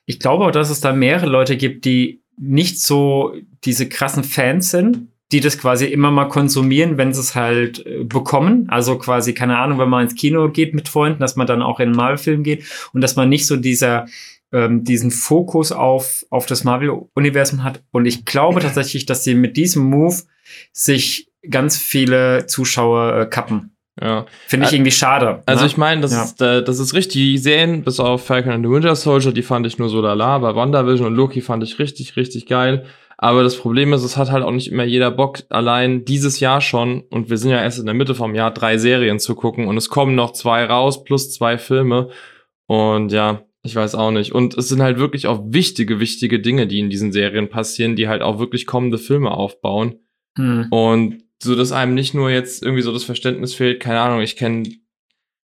Ich 0.06 0.20
glaube 0.20 0.46
auch, 0.46 0.52
dass 0.52 0.70
es 0.70 0.82
da 0.82 0.94
mehrere 0.94 1.28
Leute 1.28 1.56
gibt, 1.56 1.86
die 1.86 2.22
nicht 2.38 2.82
so 2.82 3.36
diese 3.64 3.88
krassen 3.88 4.24
Fans 4.24 4.72
sind, 4.72 5.08
die 5.32 5.40
das 5.40 5.58
quasi 5.58 5.86
immer 5.86 6.12
mal 6.12 6.26
konsumieren, 6.26 6.98
wenn 6.98 7.14
sie 7.14 7.22
es 7.22 7.36
halt 7.36 7.86
äh, 7.86 8.04
bekommen. 8.04 8.68
Also 8.70 8.98
quasi, 8.98 9.34
keine 9.34 9.58
Ahnung, 9.58 9.80
wenn 9.80 9.90
man 9.90 10.04
ins 10.04 10.16
Kino 10.16 10.50
geht 10.50 10.74
mit 10.74 10.90
Freunden, 10.90 11.20
dass 11.20 11.36
man 11.36 11.48
dann 11.48 11.62
auch 11.62 11.80
in 11.80 11.90
einen 11.90 11.96
Marvel-Film 11.96 12.44
geht 12.44 12.66
und 12.94 13.02
dass 13.02 13.16
man 13.16 13.30
nicht 13.30 13.48
so 13.48 13.56
dieser 13.56 14.06
ähm, 14.52 14.84
diesen 14.84 15.12
Fokus 15.12 15.72
auf, 15.72 16.26
auf 16.30 16.46
das 16.46 16.64
Marvel-Universum 16.64 17.64
hat. 17.64 17.82
Und 17.92 18.06
ich 18.06 18.26
glaube 18.26 18.60
tatsächlich, 18.60 19.06
dass 19.06 19.24
sie 19.24 19.34
mit 19.34 19.58
diesem 19.58 19.84
Move 19.84 20.18
sich 20.74 21.30
ganz 21.50 21.78
viele 21.78 22.46
Zuschauer 22.48 23.22
äh, 23.22 23.26
kappen. 23.28 23.76
Ja. 24.00 24.26
Finde 24.48 24.68
ich 24.68 24.74
irgendwie 24.74 24.92
schade. 24.92 25.44
Also 25.46 25.62
ne? 25.62 25.68
ich 25.68 25.78
meine, 25.78 26.02
das, 26.02 26.12
ja. 26.12 26.24
ist, 26.24 26.42
äh, 26.42 26.64
das 26.64 26.80
ist 26.80 26.94
richtig. 26.94 27.14
Die 27.14 27.38
Serien, 27.38 27.84
bis 27.84 28.00
auf 28.00 28.26
Falcon 28.26 28.52
and 28.52 28.66
the 28.66 28.72
Winter 28.72 28.96
Soldier, 28.96 29.32
die 29.32 29.42
fand 29.42 29.66
ich 29.68 29.78
nur 29.78 29.90
so 29.90 30.02
lala. 30.02 30.38
Bei 30.40 30.56
WandaVision 30.56 31.08
und 31.08 31.16
Loki 31.16 31.42
fand 31.42 31.64
ich 31.64 31.78
richtig, 31.80 32.16
richtig 32.16 32.46
geil. 32.46 32.86
Aber 33.24 33.44
das 33.44 33.56
Problem 33.56 33.94
ist, 33.94 34.04
es 34.04 34.18
hat 34.18 34.32
halt 34.32 34.44
auch 34.44 34.52
nicht 34.52 34.72
immer 34.72 34.84
jeder 34.84 35.12
Bock, 35.12 35.44
allein 35.50 36.06
dieses 36.06 36.40
Jahr 36.40 36.60
schon, 36.60 37.02
und 37.12 37.30
wir 37.30 37.38
sind 37.38 37.52
ja 37.52 37.62
erst 37.62 37.78
in 37.78 37.86
der 37.86 37.94
Mitte 37.94 38.16
vom 38.16 38.34
Jahr, 38.34 38.52
drei 38.52 38.80
Serien 38.80 39.20
zu 39.20 39.36
gucken 39.36 39.68
und 39.68 39.78
es 39.78 39.90
kommen 39.90 40.16
noch 40.16 40.34
zwei 40.34 40.66
raus, 40.66 41.04
plus 41.04 41.32
zwei 41.32 41.60
Filme. 41.60 42.10
Und 42.66 43.12
ja, 43.12 43.44
ich 43.62 43.76
weiß 43.76 43.94
auch 43.94 44.10
nicht. 44.10 44.32
Und 44.32 44.58
es 44.58 44.70
sind 44.70 44.82
halt 44.82 44.98
wirklich 44.98 45.28
auch 45.28 45.40
wichtige, 45.46 46.00
wichtige 46.00 46.40
Dinge, 46.40 46.66
die 46.66 46.80
in 46.80 46.90
diesen 46.90 47.12
Serien 47.12 47.48
passieren, 47.48 47.96
die 47.96 48.08
halt 48.08 48.24
auch 48.24 48.40
wirklich 48.40 48.66
kommende 48.66 48.98
Filme 48.98 49.30
aufbauen. 49.30 50.00
Hm. 50.36 50.68
Und 50.72 51.24
so, 51.44 51.56
dass 51.56 51.72
einem 51.72 51.94
nicht 51.94 52.16
nur 52.16 52.32
jetzt 52.32 52.64
irgendwie 52.64 52.82
so 52.82 52.92
das 52.92 53.04
Verständnis 53.04 53.54
fehlt, 53.54 53.80
keine 53.80 54.00
Ahnung, 54.00 54.22
ich 54.22 54.36
kenne, 54.36 54.68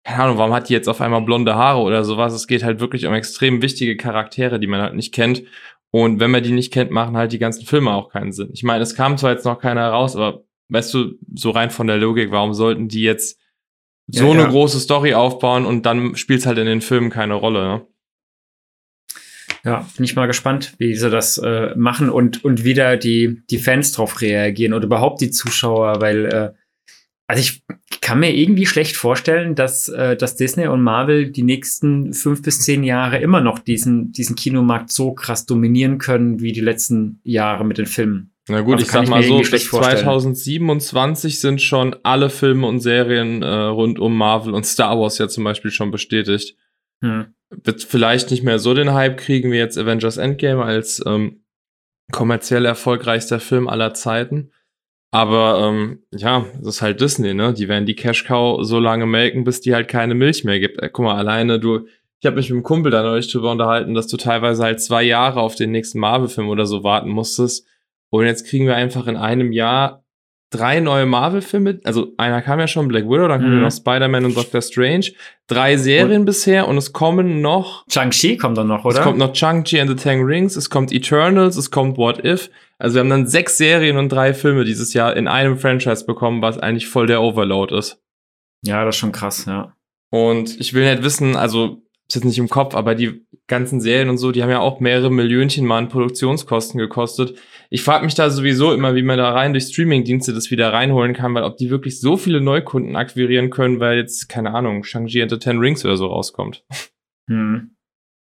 keine 0.05 0.23
Ahnung, 0.23 0.39
warum 0.39 0.55
hat 0.55 0.71
die 0.71 0.73
jetzt 0.73 0.89
auf 0.89 1.03
einmal 1.03 1.21
blonde 1.21 1.55
Haare 1.55 1.81
oder 1.81 2.03
sowas. 2.03 2.33
Es 2.33 2.47
geht 2.47 2.63
halt 2.63 2.81
wirklich 2.81 3.05
um 3.05 3.13
extrem 3.13 3.61
wichtige 3.61 3.99
Charaktere, 3.99 4.59
die 4.59 4.67
man 4.67 4.81
halt 4.81 4.95
nicht 4.95 5.13
kennt. 5.13 5.43
Und 5.91 6.21
wenn 6.21 6.31
man 6.31 6.43
die 6.43 6.53
nicht 6.53 6.73
kennt, 6.73 6.91
machen 6.91 7.17
halt 7.17 7.33
die 7.33 7.39
ganzen 7.39 7.65
Filme 7.65 7.93
auch 7.93 8.11
keinen 8.11 8.33
Sinn. 8.33 8.51
Ich 8.53 8.63
meine, 8.63 8.83
es 8.83 8.95
kam 8.95 9.17
zwar 9.17 9.33
jetzt 9.33 9.45
noch 9.45 9.59
keiner 9.59 9.89
raus, 9.89 10.17
aber 10.17 10.45
weißt 10.69 10.93
du, 10.93 11.15
so 11.35 11.51
rein 11.51 11.71
von 11.71 11.87
der 11.87 11.97
Logik, 11.97 12.31
warum 12.31 12.53
sollten 12.53 12.89
die 12.89 13.03
jetzt 13.03 13.41
so 14.07 14.25
ja, 14.25 14.31
eine 14.33 14.43
ja. 14.43 14.49
große 14.49 14.81
Story 14.81 15.15
aufbauen 15.15 15.67
und 15.67 15.85
dann 15.87 16.17
spielt 16.17 16.41
es 16.41 16.47
halt 16.47 16.59
in 16.59 16.67
den 16.67 16.81
Filmen 16.81 17.11
keine 17.11 17.35
Rolle, 17.35 17.61
ne? 17.67 17.87
Ja, 19.65 19.87
bin 19.97 20.05
ich 20.05 20.15
mal 20.15 20.27
gespannt, 20.27 20.75
wie 20.79 20.95
sie 20.95 21.11
das 21.11 21.37
äh, 21.39 21.75
machen 21.75 22.11
und, 22.11 22.45
und 22.45 22.65
wie 22.65 22.75
da 22.75 22.97
die, 22.97 23.43
die 23.51 23.59
Fans 23.59 23.93
drauf 23.93 24.21
reagieren 24.21 24.73
oder 24.73 24.87
überhaupt 24.87 25.21
die 25.21 25.31
Zuschauer, 25.31 26.01
weil, 26.01 26.27
äh, 26.27 26.53
also 27.29 27.43
ich 27.43 27.63
kann 28.01 28.21
mir 28.21 28.35
irgendwie 28.35 28.65
schlecht 28.65 28.97
vorstellen, 28.97 29.55
dass, 29.55 29.89
äh, 29.91 30.17
dass 30.17 30.37
Disney 30.37 30.67
und 30.67 30.83
Marvel 30.83 31.31
die 31.31 31.43
nächsten 31.43 32.15
fünf 32.15 32.41
bis 32.43 32.63
zehn 32.63 32.83
Jahre 32.83 33.19
immer 33.19 33.43
noch 33.43 33.59
diesen, 33.59 34.13
diesen 34.13 34.35
Kinomarkt 34.35 34.91
so 34.91 35.13
krass 35.13 35.45
dominieren 35.45 35.99
können 35.99 36.41
wie 36.41 36.53
die 36.53 36.63
letzten 36.63 37.21
Jahre 37.25 37.67
mit 37.67 37.77
den 37.77 37.85
Filmen. 37.85 38.33
Na 38.49 38.63
gut, 38.63 38.77
Also 38.77 38.87
ich 38.87 38.91
kann 38.91 39.01
sag 39.01 39.05
ich 39.05 39.11
mal 39.11 39.21
mir 39.21 39.29
so, 39.29 39.39
bis 39.39 39.49
schlecht 39.49 39.67
vorstellen. 39.67 39.99
2027 39.99 41.39
sind 41.39 41.61
schon 41.61 41.97
alle 42.03 42.31
Filme 42.31 42.67
und 42.67 42.81
Serien 42.81 43.43
äh, 43.43 43.47
rund 43.47 43.99
um 43.99 44.17
Marvel 44.17 44.55
und 44.55 44.65
Star 44.65 44.99
Wars 44.99 45.19
ja 45.19 45.29
zum 45.29 45.45
Beispiel 45.45 45.71
schon 45.71 45.91
bestätigt. 45.91 46.57
Hm. 47.03 47.35
Wird 47.51 47.83
vielleicht 47.83 48.31
nicht 48.31 48.43
mehr 48.43 48.59
so 48.59 48.73
den 48.73 48.95
Hype 48.95 49.19
kriegen 49.19 49.53
wie 49.53 49.59
jetzt 49.59 49.77
Avengers 49.77 50.17
Endgame 50.17 50.65
als 50.65 51.03
ähm, 51.05 51.45
kommerziell 52.11 52.65
erfolgreichster 52.65 53.39
Film 53.39 53.69
aller 53.69 53.93
Zeiten. 53.93 54.51
Aber 55.11 55.61
ähm, 55.63 56.03
ja, 56.13 56.45
das 56.59 56.77
ist 56.77 56.83
halt 56.83 57.01
Disney, 57.01 57.33
ne? 57.33 57.55
Die 57.55 57.69
werden 57.69 57.87
die 57.87 57.97
Cash 57.97 58.25
Cow 58.25 58.63
so 58.63 58.79
lange 58.79 59.07
melken, 59.07 59.45
bis 59.45 59.61
die 59.61 59.75
halt 59.75 59.89
keine 59.89 60.15
Milch 60.15 60.45
mehr 60.45 60.61
gibt. 60.61 60.83
Äh, 60.83 60.91
guck 60.93 61.07
mal, 61.07 61.17
alleine 61.17 61.59
du, 61.59 61.87
ich 62.21 62.27
habe 62.27 62.37
mich 62.37 62.51
mit 62.51 62.57
einem 62.57 62.63
Kumpel 62.63 62.93
da 62.93 63.03
neulich 63.03 63.31
drüber 63.31 63.51
unterhalten, 63.51 63.95
dass 63.95 64.09
du 64.09 64.17
teilweise 64.19 64.63
halt 64.63 64.83
zwei 64.83 65.03
Jahre 65.03 65.41
auf 65.41 65.55
den 65.55 65.71
nächsten 65.71 65.99
Marvel-Film 65.99 66.49
oder 66.49 66.67
so 66.67 66.85
warten 66.85 67.09
musstest. 67.09 67.67
Und 68.11 68.27
jetzt 68.27 68.47
kriegen 68.47 68.67
wir 68.67 68.77
einfach 68.77 69.07
in 69.07 69.17
einem 69.17 69.53
Jahr 69.53 70.05
drei 70.51 70.81
neue 70.81 71.05
Marvel-Filme. 71.07 71.81
Also 71.85 72.13
einer 72.17 72.41
kam 72.43 72.59
ja 72.61 72.67
schon, 72.67 72.89
Black 72.89 73.05
Widow, 73.05 73.29
dann 73.29 73.41
kommen 73.41 73.57
Mhm. 73.57 73.63
noch 73.63 73.71
Spider-Man 73.73 74.25
und 74.25 74.37
Doctor 74.37 74.63
Strange. 74.63 75.07
Drei 75.47 75.77
Serien 75.77 76.25
bisher 76.25 76.67
und 76.69 76.77
es 76.79 76.93
kommen 76.93 77.41
noch 77.41 77.85
Shang-Chi 77.91 78.37
kommt 78.39 78.57
dann 78.59 78.67
noch, 78.69 78.85
oder? 78.85 78.99
es 78.99 79.03
kommt 79.05 79.19
noch 79.19 79.33
Chang-Chi 79.33 79.81
and 79.81 79.91
the 79.91 79.97
Ten 79.97 80.23
Rings, 80.23 80.57
es 80.57 80.71
kommt 80.71 80.93
Eternals, 80.93 81.57
es 81.57 81.71
kommt 81.71 81.97
What 81.99 82.25
If. 82.25 82.51
Also 82.79 82.95
wir 82.95 83.01
haben 83.01 83.11
dann 83.11 83.27
sechs 83.27 83.57
Serien 83.59 83.97
und 83.97 84.11
drei 84.11 84.33
Filme 84.35 84.65
dieses 84.65 84.95
Jahr 84.95 85.17
in 85.17 85.27
einem 85.29 85.59
Franchise 85.59 86.05
bekommen, 86.07 86.41
was 86.43 86.59
eigentlich 86.59 86.87
voll 86.89 87.07
der 87.07 87.23
Overload 87.23 87.77
ist. 87.77 88.01
ja, 88.65 88.85
das 88.85 88.95
ist 88.97 89.01
schon 89.01 89.13
krass, 89.13 89.45
ja. 89.47 89.75
Und 90.11 90.59
ich 90.61 90.73
will 90.75 90.89
nicht 90.91 91.03
wissen, 91.03 91.37
also 91.37 91.83
ist 92.09 92.15
jetzt 92.15 92.25
nicht 92.25 92.39
im 92.39 92.49
Kopf, 92.49 92.75
aber 92.75 92.95
die 92.95 93.27
ganzen 93.47 93.81
Serien 93.81 94.09
und 94.09 94.19
so, 94.19 94.33
die 94.33 94.43
haben 94.43 94.51
ja 94.51 94.61
auch 94.61 94.81
mehrere 94.81 95.11
Millionchen 95.11 95.67
mal 95.67 95.79
an 95.79 95.89
Produktionskosten 95.89 96.79
gekostet. 96.79 97.39
Ich 97.71 97.83
frage 97.83 98.05
mich 98.05 98.15
da 98.15 98.31
sowieso 98.31 98.73
immer, 98.73 98.95
wie 98.95 99.03
man 99.03 99.19
da 99.19 99.31
rein 99.31 99.53
durch 99.53 99.65
Streamingdienste 99.65 100.33
das 100.33 100.51
wieder 100.51 100.73
reinholen 100.73 101.13
kann, 101.13 101.35
weil 101.35 101.45
ob 101.45 101.59
die 101.59 101.69
wirklich 101.69 102.01
so 102.01 102.17
viele 102.17 102.41
Neukunden 102.41 102.97
akquirieren 102.97 103.51
können, 103.51 103.79
weil 103.79 103.99
jetzt, 103.99 104.29
keine 104.29 104.55
Ahnung, 104.55 104.85
Shang-Chi 104.85 105.21
and 105.21 105.31
the 105.31 105.39
Ten 105.39 105.59
Rings 105.59 105.85
oder 105.85 105.99
so 105.99 106.07
rauskommt. 106.07 106.65
Hm. 107.29 107.75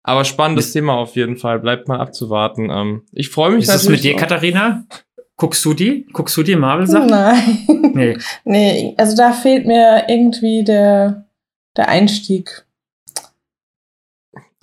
Aber 0.03 0.25
spannendes 0.25 0.73
Thema 0.73 0.95
auf 0.95 1.15
jeden 1.15 1.37
Fall. 1.37 1.61
Bleibt 1.61 1.89
mal 1.89 2.01
abzuwarten. 2.01 2.71
Ähm, 2.71 3.03
ich 3.13 3.31
freue 3.31 3.53
mich 3.53 3.63
Ist 3.63 3.75
das 3.75 3.89
mit 3.89 4.03
dir, 4.03 4.15
auch. 4.15 4.21
Katharina? 4.21 4.85
Guckst 5.37 5.65
du 5.65 5.75
die? 5.75 6.07
Guckst 6.13 6.37
du 6.37 6.43
die 6.43 6.57
Marvel-Sachen? 6.57 7.09
Nein. 7.09 7.93
Nee. 7.95 8.19
nee, 8.45 8.95
also 8.97 9.17
da 9.17 9.33
fehlt 9.33 9.67
mir 9.67 10.05
irgendwie 10.09 10.65
der, 10.65 11.27
der 11.77 11.89
Einstieg. 11.89 12.66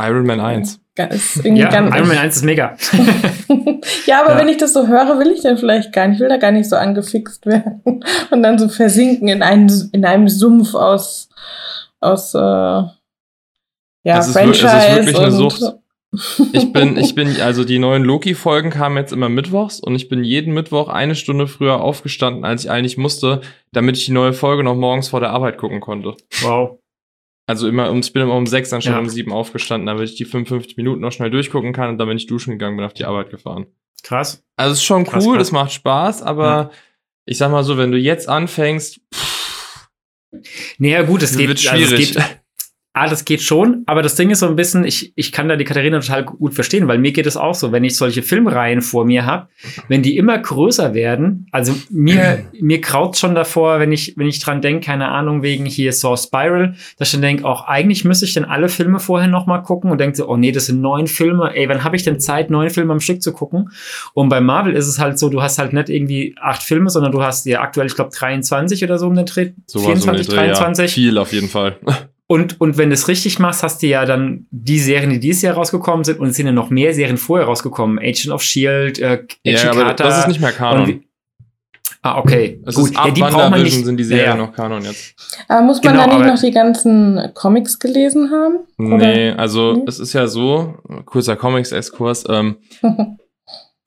Iron 0.07 0.25
Man 0.25 0.39
1. 0.39 0.79
Ga- 0.95 1.05
Ist 1.05 1.37
irgendwie 1.37 1.61
Ja, 1.63 1.71
Iron 1.73 2.07
Man 2.07 2.17
1 2.17 2.35
ist 2.37 2.43
mega. 2.43 2.75
ja, 4.05 4.21
aber 4.23 4.33
Ja. 4.33 4.37
wenn 4.39 4.47
ich 4.49 4.57
das 4.57 4.73
so 4.73 4.87
höre, 4.87 5.19
will 5.19 5.31
ich 5.31 5.41
dann 5.41 5.57
vielleicht 5.57 5.91
gar 5.93 6.07
nicht. 6.07 6.15
Ich 6.17 6.21
will 6.21 6.29
da 6.29 6.37
gar 6.37 6.51
nicht 6.51 6.69
so 6.69 6.75
angefixt 6.75 7.45
werden 7.45 7.81
und 8.31 8.43
dann 8.43 8.57
so 8.59 8.67
versinken 8.69 9.27
in, 9.27 9.41
einen, 9.41 9.89
in 9.91 10.05
einem 10.05 10.29
Sumpf 10.29 10.73
aus, 10.75 11.29
aus 11.99 12.33
äh, 12.35 12.37
ja, 12.39 12.91
Es 14.05 14.27
ist 14.27 14.35
wir- 14.35 14.43
es 14.49 14.57
ist 14.57 14.61
Franchise 14.61 14.95
wirklich 14.97 15.17
eine 15.19 15.31
Sucht. 15.31 15.61
Ich 16.51 16.71
bin, 16.71 16.95
ich 16.97 17.15
bin, 17.15 17.41
also 17.41 17.63
die 17.63 17.79
neuen 17.79 18.03
Loki-Folgen 18.03 18.69
kamen 18.69 18.97
jetzt 18.97 19.11
immer 19.13 19.29
mittwochs 19.29 19.79
und 19.79 19.95
ich 19.95 20.09
bin 20.09 20.23
jeden 20.23 20.53
Mittwoch 20.53 20.89
eine 20.89 21.15
Stunde 21.15 21.47
früher 21.47 21.81
aufgestanden, 21.81 22.45
als 22.45 22.65
ich 22.65 22.69
eigentlich 22.69 22.97
musste, 22.99 23.41
damit 23.71 23.97
ich 23.97 24.05
die 24.05 24.11
neue 24.11 24.33
Folge 24.33 24.63
noch 24.63 24.75
morgens 24.75 25.07
vor 25.07 25.21
der 25.21 25.31
Arbeit 25.31 25.57
gucken 25.57 25.79
konnte. 25.79 26.13
Wow. 26.41 26.77
Also 27.53 27.67
immer 27.67 27.91
um, 27.91 27.99
ich 27.99 28.11
bin 28.11 28.23
immer 28.23 28.35
um 28.35 28.47
sechs 28.47 28.73
anstatt 28.73 28.93
Ja. 28.93 28.99
um 28.99 29.07
sieben 29.09 29.31
aufgestanden, 29.31 29.85
damit 29.85 30.09
ich 30.09 30.15
die 30.15 30.25
55 30.25 30.75
Minuten 30.77 31.01
noch 31.01 31.11
schnell 31.11 31.29
durchgucken 31.29 31.71
kann 31.71 31.89
und 31.89 31.97
dann 31.99 32.07
bin 32.07 32.17
ich 32.17 32.25
duschen 32.25 32.51
gegangen, 32.51 32.77
bin 32.77 32.85
auf 32.85 32.93
die 32.95 33.05
Arbeit 33.05 33.29
gefahren. 33.29 33.67
Krass. 34.01 34.43
Also 34.57 34.71
es 34.73 34.79
ist 34.79 34.83
schon 34.85 35.03
Krass, 35.05 35.23
cool, 35.23 35.37
krass. 35.37 35.47
es 35.47 35.51
macht 35.51 35.71
Spaß, 35.71 36.23
aber 36.23 36.45
Ja. 36.45 36.71
ich 37.25 37.37
sag 37.37 37.51
mal 37.51 37.63
so, 37.63 37.77
wenn 37.77 37.91
du 37.91 37.97
jetzt 37.99 38.27
anfängst, 38.27 38.99
Naja, 40.79 41.03
gut, 41.03 41.21
es 41.21 41.37
geht, 41.37 41.47
wird 41.47 41.59
also 41.67 41.85
schwierig. 41.85 42.09
es 42.09 42.15
geht, 42.15 42.39
ah, 42.93 43.09
das 43.09 43.25
geht 43.25 43.41
schon, 43.41 43.83
aber 43.87 44.03
das 44.03 44.13
Ding 44.15 44.29
ist 44.29 44.39
so 44.39 44.47
ein 44.47 44.55
bisschen, 44.55 44.85
ich, 44.85 45.13
ich 45.15 45.31
kann 45.31 45.49
da 45.49 45.55
die 45.55 45.63
Katharina 45.63 45.99
total 45.99 46.23
gut 46.23 46.53
verstehen, 46.53 46.87
weil 46.87 46.99
mir 46.99 47.11
geht 47.11 47.25
es 47.25 47.35
auch 47.35 47.55
so, 47.55 47.71
wenn 47.71 47.83
ich 47.83 47.97
solche 47.97 48.21
Filmreihen 48.21 48.83
vor 48.83 49.03
mir 49.03 49.25
habe, 49.25 49.47
wenn 49.87 50.03
die 50.03 50.15
immer 50.15 50.37
größer 50.37 50.93
werden, 50.93 51.47
also 51.51 51.73
mir, 51.89 52.45
mir 52.61 52.81
kraut 52.81 53.17
schon 53.17 53.33
davor, 53.33 53.79
wenn 53.79 53.91
ich, 53.91 54.13
wenn 54.15 54.27
ich 54.27 54.39
dran 54.39 54.61
denke, 54.61 54.85
keine 54.85 55.09
Ahnung, 55.09 55.41
wegen 55.41 55.65
hier 55.65 55.91
Saw 55.91 56.15
Spiral, 56.15 56.75
dass 56.99 57.07
ich 57.07 57.13
dann 57.13 57.23
denke, 57.23 57.45
auch 57.45 57.65
eigentlich 57.67 58.05
müsste 58.05 58.25
ich 58.25 58.33
dann 58.33 58.45
alle 58.45 58.69
Filme 58.69 58.99
vorher 58.99 59.27
noch 59.27 59.47
mal 59.47 59.59
gucken 59.59 59.89
und 59.89 59.99
denke 59.99 60.15
so, 60.15 60.29
oh 60.29 60.37
nee, 60.37 60.51
das 60.51 60.67
sind 60.67 60.79
neun 60.79 61.07
Filme, 61.07 61.55
ey, 61.55 61.67
wann 61.67 61.83
habe 61.83 61.95
ich 61.95 62.03
denn 62.03 62.19
Zeit, 62.19 62.51
neun 62.51 62.69
Filme 62.69 62.93
am 62.93 62.99
Stück 62.99 63.23
zu 63.23 63.33
gucken? 63.33 63.71
Und 64.13 64.29
bei 64.29 64.39
Marvel 64.39 64.73
ist 64.73 64.87
es 64.87 64.99
halt 64.99 65.17
so, 65.17 65.29
du 65.29 65.41
hast 65.41 65.57
halt 65.57 65.73
nicht 65.73 65.89
irgendwie 65.89 66.35
acht 66.39 66.61
Filme, 66.61 66.91
sondern 66.91 67.11
du 67.11 67.23
hast 67.23 67.47
ja 67.47 67.61
aktuell, 67.61 67.87
ich 67.87 67.95
glaube, 67.95 68.11
23 68.15 68.83
oder 68.83 68.99
so 68.99 69.07
um 69.07 69.15
den 69.15 69.25
Dreh, 69.25 69.45
den 69.45 69.81
24, 69.81 70.27
Dreh, 70.27 70.35
ja. 70.35 70.53
23. 70.53 70.93
Viel 70.93 71.17
auf 71.17 71.33
jeden 71.33 71.49
Fall. 71.49 71.77
Und, 72.27 72.59
und 72.61 72.77
wenn 72.77 72.89
du 72.89 72.93
es 72.93 73.07
richtig 73.09 73.37
machst, 73.39 73.63
hast 73.63 73.83
du 73.83 73.87
ja 73.87 74.05
dann 74.05 74.47
die 74.49 74.79
Serien, 74.79 75.09
die 75.09 75.19
dieses 75.19 75.41
Jahr 75.41 75.55
rausgekommen 75.55 76.03
sind, 76.05 76.19
und 76.19 76.27
es 76.29 76.35
sind 76.37 76.45
ja 76.45 76.51
noch 76.53 76.69
mehr 76.69 76.93
Serien 76.93 77.17
vorher 77.17 77.47
rausgekommen. 77.47 77.99
Agent 77.99 78.29
of 78.29 78.41
Shield, 78.41 78.97
äh, 78.99 79.05
Agent 79.45 79.63
Ja, 79.63 79.71
aber 79.71 79.81
Carter. 79.83 80.03
das 80.05 80.19
ist 80.19 80.27
nicht 80.29 80.39
mehr 80.41 80.51
Kanon. 80.53 81.03
Ah, 82.01 82.17
okay. 82.17 82.61
Es 82.65 82.75
Gut. 82.75 82.89
ist 82.91 82.97
ab 82.97 83.07
ja, 83.07 83.11
die 83.13 83.21
braucht 83.21 83.33
man 83.33 83.41
WandaVision 83.51 83.77
nicht. 83.79 83.85
sind 83.85 83.97
die 83.97 84.03
Serien 84.03 84.25
ja, 84.25 84.31
ja. 84.31 84.37
noch 84.37 84.53
Kanon 84.53 84.83
jetzt. 84.83 85.15
Aber 85.47 85.61
muss 85.61 85.81
man 85.83 85.93
Genau, 85.93 86.05
da 86.07 86.17
nicht 86.17 86.27
noch 86.27 86.39
die 86.41 86.51
ganzen 86.51 87.31
Comics 87.33 87.79
gelesen 87.79 88.29
haben? 88.31 88.59
Nee, 88.77 89.31
also 89.31 89.73
Nee? 89.73 89.83
es 89.87 89.99
ist 89.99 90.11
ja 90.13 90.27
so, 90.27 90.75
kurzer 91.05 91.35
Comics-Exkurs, 91.37 92.25
ähm, 92.29 92.57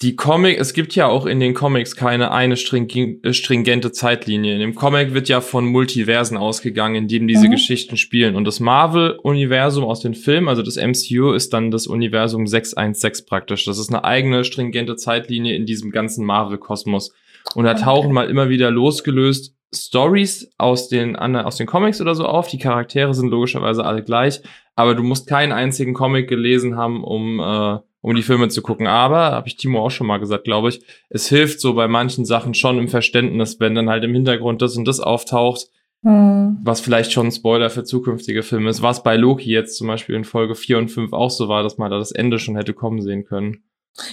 die 0.03 0.15
Comic, 0.15 0.59
es 0.59 0.75
gibt 0.75 0.95
ja 0.95 1.07
auch 1.07 1.25
in 1.25 1.41
den 1.41 1.55
Comics 1.55 1.97
keine 1.97 2.31
eine 2.31 2.55
äh, 2.55 3.33
stringente 3.33 3.93
Zeitlinie. 3.93 4.53
In 4.55 4.61
dem 4.61 4.75
Comic 4.75 5.15
wird 5.15 5.29
ja 5.29 5.41
von 5.41 5.65
Multiversen 5.65 6.37
ausgegangen, 6.37 6.97
in 6.97 7.09
denen 7.09 7.29
diese 7.29 7.47
Mhm. 7.47 7.53
Geschichten 7.53 7.97
spielen. 7.97 8.37
Und 8.37 8.45
das 8.45 8.61
Marvel-Universum 8.61 9.85
aus 9.85 10.01
den 10.01 10.15
Filmen, 10.15 10.49
also 10.49 10.63
das 10.63 10.77
MCU, 10.77 11.33
ist 11.33 11.55
dann 11.55 11.71
das 11.71 11.87
Universum 11.87 12.47
616 12.47 13.27
praktisch. 13.27 13.65
Das 13.65 13.79
ist 13.79 13.89
eine 13.89 14.05
eigene 14.05 14.45
stringente 14.45 14.97
Zeitlinie 14.97 15.57
in 15.57 15.65
diesem 15.65 15.91
ganzen 15.91 16.27
Marvel-Kosmos. 16.27 17.15
Und 17.55 17.65
da 17.65 17.73
Okay. 17.73 17.83
tauchen 17.83 18.13
mal 18.13 18.29
immer 18.29 18.51
wieder 18.51 18.71
losgelöst 18.71 19.55
Stories 19.75 20.51
aus 20.59 20.89
den, 20.89 21.17
anderen- 21.17 21.47
aus 21.47 21.57
den 21.57 21.67
Comics 21.67 22.01
oder 22.01 22.15
so 22.15 22.25
auf. 22.27 22.49
Die 22.49 22.59
Charaktere 22.59 23.15
sind 23.15 23.31
logischerweise 23.31 23.85
alle 23.85 24.03
gleich, 24.03 24.41
aber 24.75 24.95
du 24.95 25.03
musst 25.03 25.27
keinen 25.27 25.53
einzigen 25.53 25.95
Comic 25.95 26.29
gelesen 26.29 26.77
haben, 26.77 27.03
um, 27.03 27.41
äh, 27.41 27.79
um 28.01 28.15
die 28.15 28.23
Filme 28.23 28.49
zu 28.49 28.63
gucken. 28.63 28.87
Aber, 28.87 29.33
habe 29.33 29.49
ich 29.49 29.57
Timo 29.57 29.85
auch 29.85 29.91
schon 29.91 30.07
mal 30.07 30.19
gesagt, 30.19 30.45
glaube 30.45 30.69
ich, 30.69 30.81
es 31.09 31.29
hilft 31.29 31.61
so 31.61 31.75
bei 31.75 31.89
manchen 31.89 32.25
Sachen 32.25 32.55
schon 32.55 32.79
im 32.79 32.89
Verständnis, 32.89 33.59
wenn 33.61 33.75
dann 33.75 33.89
halt 33.91 34.05
im 34.05 34.15
Hintergrund 34.15 34.63
das 34.63 34.77
und 34.77 34.87
das 34.87 35.01
auftaucht, 35.01 35.67
Hm. 36.03 36.59
was 36.63 36.81
vielleicht 36.81 37.11
schon 37.11 37.29
ein 37.29 37.33
Spoiler 37.33 37.71
für 37.71 37.83
zukünftige 37.83 38.43
Filme 38.43 38.71
ist. 38.71 38.83
Was 38.83 39.03
bei 39.03 39.17
Loki 39.17 39.51
jetzt 39.51 39.77
zum 39.77 39.89
Beispiel 39.89 40.15
in 40.15 40.25
Folge 40.25 40.55
4 40.55 40.79
und 40.79 40.89
5 40.89 41.13
auch 41.13 41.31
so 41.31 41.49
war, 41.49 41.63
dass 41.63 41.79
man 41.79 41.91
da 41.91 41.99
das 41.99 42.13
Ende 42.13 42.39
schon 42.39 42.55
hätte 42.55 42.75
kommen 42.75 43.01
sehen 43.01 43.25
können. 43.25 43.65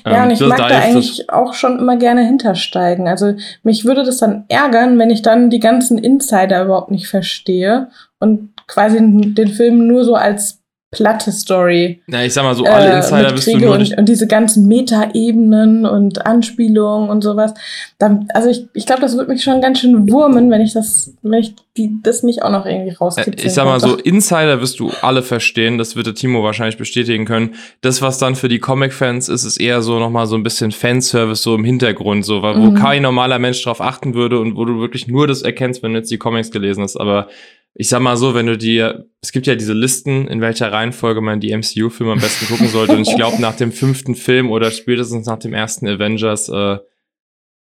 Ja, 0.06 0.24
Ähm, 0.24 0.24
und 0.24 0.32
ich 0.32 0.40
mag 0.40 0.58
da 0.58 0.66
eigentlich 0.68 1.30
auch 1.30 1.54
schon 1.54 1.78
immer 1.78 1.98
gerne 1.98 2.26
hintersteigen. 2.26 3.08
Also 3.08 3.36
mich 3.64 3.86
würde 3.86 4.04
das 4.04 4.18
dann 4.18 4.46
ärgern, 4.48 4.98
wenn 4.98 5.10
ich 5.10 5.22
dann 5.22 5.50
die 5.50 5.60
ganzen 5.60 5.98
Insider 5.98 6.64
überhaupt 6.64 6.90
nicht 6.90 7.08
verstehe 7.08 7.90
und 8.20 8.54
quasi 8.68 8.98
den 9.00 9.48
Film 9.50 9.86
nur 9.86 10.04
so 10.06 10.16
als 10.16 10.63
platte 10.94 11.32
Story 11.32 12.02
Na, 12.08 12.24
ich 12.24 12.34
sag 12.34 12.44
mal 12.44 12.56
so, 12.56 12.64
alle 12.66 12.92
äh, 12.94 12.98
Insider 12.98 13.32
wirst 13.32 13.48
du 13.48 13.58
nur 13.58 13.76
und, 13.76 13.98
und 13.98 14.08
diese 14.08 14.28
ganzen 14.28 14.68
Meta-Ebenen 14.68 15.86
und 15.86 16.26
Anspielungen 16.26 17.10
und 17.10 17.22
sowas. 17.22 17.54
Dann, 18.00 18.28
also 18.34 18.50
ich, 18.50 18.66
ich 18.74 18.86
glaube, 18.86 19.02
das 19.02 19.18
wird 19.18 19.28
mich 19.28 19.44
schon 19.44 19.62
ganz 19.62 19.80
schön 19.80 20.10
wurmen, 20.10 20.50
wenn 20.52 20.62
ich 20.62 20.74
das, 20.74 21.14
wenn 21.22 21.40
ich 21.40 21.56
die, 21.78 22.00
das 22.04 22.24
nicht 22.24 22.44
auch 22.44 22.52
noch 22.52 22.66
irgendwie 22.66 22.92
Äh, 22.92 22.98
rauskitzeln 22.98 23.48
Ich 23.48 23.54
sag 23.54 23.66
mal 23.66 23.80
so. 23.80 23.96
Insider 24.04 24.62
wirst 24.62 24.80
du 24.80 24.92
alle 25.02 25.24
verstehen, 25.24 25.78
das 25.78 25.96
wird 25.96 26.08
der 26.08 26.16
Timo 26.16 26.44
wahrscheinlich 26.44 26.78
bestätigen 26.78 27.26
können. 27.26 27.56
Das, 27.82 28.02
was 28.02 28.18
dann 28.20 28.36
für 28.36 28.48
die 28.50 28.60
Comic-Fans 28.60 29.30
ist, 29.30 29.44
ist 29.44 29.58
eher 29.58 29.82
so 29.82 30.00
nochmal 30.00 30.28
so 30.28 30.36
ein 30.36 30.44
bisschen 30.44 30.72
Fanservice 30.72 31.42
so 31.44 31.56
im 31.56 31.64
Hintergrund, 31.64 32.26
so, 32.26 32.42
weil, 32.42 32.56
wo 32.58 32.72
Mhm. 32.72 32.76
kein 32.76 33.02
normaler 33.02 33.40
Mensch 33.40 33.64
drauf 33.64 33.82
achten 33.82 34.14
würde 34.14 34.40
und 34.40 34.56
wo 34.56 34.66
du 34.66 34.80
wirklich 34.80 35.08
nur 35.08 35.28
das 35.28 35.42
erkennst, 35.42 35.82
wenn 35.84 35.94
du 35.94 36.00
jetzt 36.00 36.12
die 36.12 36.18
Comics 36.18 36.52
gelesen 36.52 36.84
hast. 36.84 36.98
Aber 36.98 37.28
ich 37.76 37.90
sag 37.90 38.02
mal 38.02 38.18
so, 38.18 38.36
wenn 38.36 38.46
du 38.46 38.58
dir, 38.58 39.10
es 39.22 39.32
gibt 39.32 39.48
ja 39.48 39.56
diese 39.56 39.74
Listen, 39.74 40.28
in 40.28 40.42
welcher 40.42 40.72
Reihenfolge 40.72 41.22
man 41.22 41.40
die 41.40 41.56
MCU-Filme 41.56 42.14
am 42.14 42.20
besten 42.20 42.46
gucken 42.46 42.68
sollte. 42.68 42.96
Und 42.96 43.08
ich 43.08 43.16
glaube, 43.16 43.42
nach 43.42 43.56
dem 43.56 43.72
fünften 43.72 44.16
Film 44.16 44.52
oder 44.52 44.70
spätestens 44.70 45.26
nach 45.26 45.40
dem 45.40 45.54
ersten 45.54 45.88
Avengers, 45.88 46.50
äh, 46.50 46.78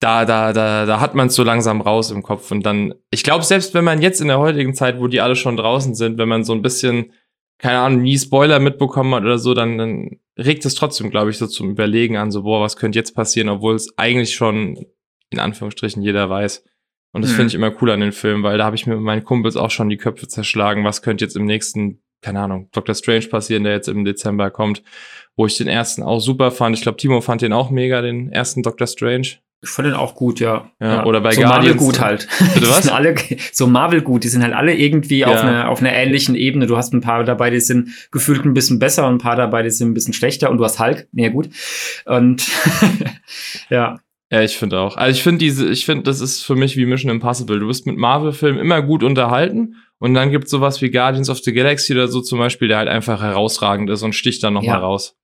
da, 0.00 0.24
da, 0.24 0.52
da, 0.52 0.86
da 0.86 1.00
hat 1.00 1.16
man 1.16 1.26
es 1.26 1.34
so 1.34 1.42
langsam 1.42 1.80
raus 1.80 2.12
im 2.12 2.22
Kopf. 2.22 2.52
Und 2.52 2.64
dann, 2.64 2.94
ich 3.10 3.24
glaube, 3.24 3.44
selbst 3.44 3.74
wenn 3.74 3.84
man 3.84 4.00
jetzt 4.00 4.20
in 4.20 4.28
der 4.28 4.38
heutigen 4.38 4.74
Zeit, 4.74 5.00
wo 5.00 5.08
die 5.08 5.20
alle 5.20 5.34
schon 5.34 5.56
draußen 5.56 5.96
sind, 5.96 6.18
wenn 6.18 6.28
man 6.28 6.44
so 6.44 6.52
ein 6.52 6.62
bisschen, 6.62 7.12
keine 7.58 7.80
Ahnung, 7.80 8.02
nie 8.02 8.18
Spoiler 8.18 8.60
mitbekommen 8.60 9.12
hat 9.16 9.24
oder 9.24 9.38
so, 9.38 9.54
dann, 9.54 9.78
dann 9.78 10.20
regt 10.38 10.64
es 10.64 10.76
trotzdem, 10.76 11.10
glaube 11.10 11.30
ich, 11.30 11.38
so 11.38 11.48
zum 11.48 11.70
Überlegen 11.70 12.16
an, 12.16 12.30
so, 12.30 12.44
boah, 12.44 12.60
was 12.60 12.76
könnte 12.76 12.98
jetzt 12.98 13.16
passieren, 13.16 13.48
obwohl 13.48 13.74
es 13.74 13.98
eigentlich 13.98 14.34
schon 14.34 14.86
in 15.30 15.40
Anführungsstrichen 15.40 16.02
jeder 16.02 16.30
weiß. 16.30 16.64
Und 17.12 17.22
das 17.22 17.32
Mhm. 17.32 17.36
finde 17.36 17.48
ich 17.48 17.54
immer 17.54 17.72
cool 17.80 17.90
an 17.90 18.00
den 18.00 18.12
Filmen, 18.12 18.42
weil 18.42 18.58
da 18.58 18.64
habe 18.64 18.76
ich 18.76 18.86
mir 18.86 18.94
mit 18.94 19.04
meinen 19.04 19.24
Kumpels 19.24 19.56
auch 19.56 19.70
schon 19.70 19.88
die 19.88 19.96
Köpfe 19.96 20.28
zerschlagen, 20.28 20.84
was 20.84 21.02
könnte 21.02 21.24
jetzt 21.24 21.36
im 21.36 21.44
nächsten, 21.46 22.00
keine 22.22 22.40
Ahnung, 22.40 22.68
Doctor 22.72 22.94
Strange 22.94 23.26
passieren, 23.28 23.64
der 23.64 23.72
jetzt 23.72 23.88
im 23.88 24.04
Dezember 24.04 24.50
kommt, 24.50 24.82
wo 25.36 25.46
ich 25.46 25.56
den 25.56 25.68
ersten 25.68 26.02
auch 26.02 26.20
super 26.20 26.50
fand. 26.50 26.76
Ich 26.76 26.82
glaube, 26.82 26.98
Timo 26.98 27.20
fand 27.20 27.42
den 27.42 27.52
auch 27.52 27.70
mega, 27.70 28.02
den 28.02 28.30
ersten 28.30 28.62
Doctor 28.62 28.86
Strange. 28.86 29.28
Ich 29.60 29.70
fand 29.70 29.86
den 29.88 29.94
auch 29.94 30.14
gut, 30.14 30.38
ja. 30.38 30.70
Ja, 30.80 31.04
oder 31.04 31.20
bei 31.20 31.32
so 31.32 31.40
Marvel 31.40 31.74
Guardians- 31.74 31.82
gut 31.82 32.00
halt. 32.00 32.28
Bitte 32.54 32.68
was? 32.68 32.84
sind 32.84 32.92
alle 32.94 33.16
so 33.50 33.66
Marvel 33.66 34.02
gut, 34.02 34.22
die 34.22 34.28
sind 34.28 34.42
halt 34.44 34.54
alle 34.54 34.74
irgendwie 34.74 35.24
auf, 35.24 35.34
Ja. 35.34 35.40
einer, 35.42 35.68
auf 35.70 35.80
einer 35.80 35.92
ähnlichen 35.94 36.36
Ebene. 36.36 36.66
Du 36.68 36.76
hast 36.76 36.92
ein 36.92 37.00
paar 37.00 37.24
dabei, 37.24 37.50
die 37.50 37.58
sind 37.58 37.88
gefühlt 38.12 38.44
ein 38.44 38.54
bisschen 38.54 38.78
besser 38.78 39.08
und 39.08 39.14
ein 39.14 39.18
paar 39.18 39.34
dabei, 39.34 39.64
die 39.64 39.70
sind 39.70 39.88
ein 39.90 39.94
bisschen 39.94 40.12
schlechter 40.14 40.50
und 40.50 40.58
du 40.58 40.64
hast 40.64 40.78
Hulk, 40.78 41.08
nee, 41.10 41.30
gut. 41.30 41.48
Und 42.04 42.46
ja, 43.70 43.98
Ja, 44.30 44.42
ich 44.42 44.58
finde 44.58 44.78
auch. 44.80 44.96
Also 44.96 45.16
ich 45.16 45.22
finde 45.22 45.38
diese, 45.38 45.68
ich 45.68 45.86
finde, 45.86 46.04
das 46.04 46.20
ist 46.20 46.42
für 46.42 46.54
mich 46.54 46.76
wie 46.76 46.84
Mission 46.84 47.10
Impossible. 47.10 47.58
Du 47.58 47.66
bist 47.66 47.86
mit 47.86 47.96
Marvel-Filmen 47.96 48.60
immer 48.60 48.82
gut 48.82 49.02
unterhalten 49.02 49.76
und 49.98 50.12
dann 50.14 50.30
gibt 50.30 50.44
es 50.44 50.50
sowas 50.50 50.82
wie 50.82 50.90
Guardians 50.90 51.30
of 51.30 51.38
the 51.38 51.52
Galaxy 51.52 51.94
oder 51.94 52.08
so 52.08 52.20
zum 52.20 52.38
Beispiel, 52.38 52.68
der 52.68 52.76
halt 52.78 52.88
einfach 52.88 53.22
herausragend 53.22 53.88
ist 53.88 54.02
und 54.02 54.14
sticht 54.14 54.42
dann 54.42 54.54
nochmal 54.54 54.76
Ja. 54.76 54.84
raus. 54.84 55.16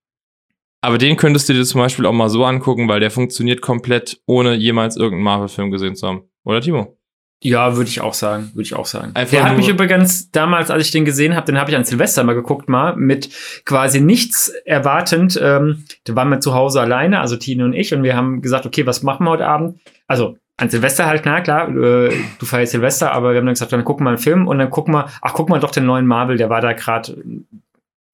Aber 0.80 0.98
den 0.98 1.16
könntest 1.16 1.48
du 1.48 1.52
dir 1.52 1.64
zum 1.64 1.80
Beispiel 1.80 2.06
auch 2.06 2.12
mal 2.12 2.28
so 2.28 2.44
angucken, 2.44 2.88
weil 2.88 3.00
der 3.00 3.10
funktioniert 3.10 3.60
komplett, 3.60 4.20
ohne 4.26 4.54
jemals 4.54 4.96
irgendeinen 4.96 5.24
Marvel-Film 5.24 5.70
gesehen 5.70 5.96
zu 5.96 6.06
haben. 6.06 6.22
Oder 6.44 6.60
Timo? 6.60 6.98
Ja, 7.42 7.76
würde 7.76 7.90
ich 7.90 8.00
auch 8.00 8.14
sagen, 8.14 8.50
würde 8.54 8.62
ich 8.62 8.74
auch 8.74 8.86
sagen. 8.86 9.10
Einfach 9.14 9.30
der 9.32 9.44
hat 9.44 9.56
mich 9.56 9.68
übrigens 9.68 10.30
damals, 10.30 10.70
als 10.70 10.86
ich 10.86 10.92
den 10.92 11.04
gesehen 11.04 11.36
habe, 11.36 11.44
den 11.46 11.58
habe 11.58 11.70
ich 11.70 11.76
an 11.76 11.84
Silvester 11.84 12.24
mal 12.24 12.34
geguckt, 12.34 12.68
mal 12.68 12.96
mit 12.96 13.28
quasi 13.66 14.00
nichts 14.00 14.48
erwartend. 14.64 15.38
Ähm, 15.42 15.84
da 16.04 16.16
waren 16.16 16.30
wir 16.30 16.40
zu 16.40 16.54
Hause 16.54 16.80
alleine, 16.80 17.20
also 17.20 17.36
Tine 17.36 17.66
und 17.66 17.74
ich, 17.74 17.92
und 17.92 18.02
wir 18.02 18.16
haben 18.16 18.40
gesagt, 18.40 18.64
okay, 18.64 18.86
was 18.86 19.02
machen 19.02 19.24
wir 19.24 19.30
heute 19.30 19.46
Abend? 19.46 19.78
Also 20.06 20.38
an 20.56 20.70
Silvester 20.70 21.06
halt, 21.06 21.22
na 21.24 21.40
klar, 21.40 21.68
äh, 21.68 22.14
du 22.38 22.46
feierst 22.46 22.72
Silvester, 22.72 23.12
aber 23.12 23.32
wir 23.32 23.38
haben 23.38 23.46
dann 23.46 23.54
gesagt, 23.54 23.72
dann 23.72 23.84
gucken 23.84 24.06
wir 24.06 24.10
einen 24.10 24.18
Film 24.18 24.46
und 24.46 24.58
dann 24.58 24.70
gucken 24.70 24.94
wir, 24.94 25.08
ach, 25.20 25.34
guck 25.34 25.48
mal 25.48 25.60
doch 25.60 25.72
den 25.72 25.84
neuen 25.84 26.06
Marvel, 26.06 26.36
der 26.36 26.48
war 26.48 26.60
da 26.60 26.72
gerade 26.72 27.14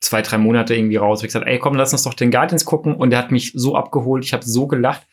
zwei, 0.00 0.22
drei 0.22 0.38
Monate 0.38 0.74
irgendwie 0.74 0.96
raus. 0.96 1.22
Ich 1.22 1.28
gesagt, 1.28 1.46
ey, 1.46 1.58
komm, 1.58 1.74
lass 1.74 1.92
uns 1.92 2.02
doch 2.02 2.14
den 2.14 2.30
Guardians 2.30 2.64
gucken. 2.64 2.94
Und 2.94 3.10
der 3.10 3.18
hat 3.18 3.30
mich 3.30 3.52
so 3.54 3.76
abgeholt, 3.76 4.24
ich 4.24 4.32
habe 4.32 4.44
so 4.44 4.66
gelacht. 4.66 5.06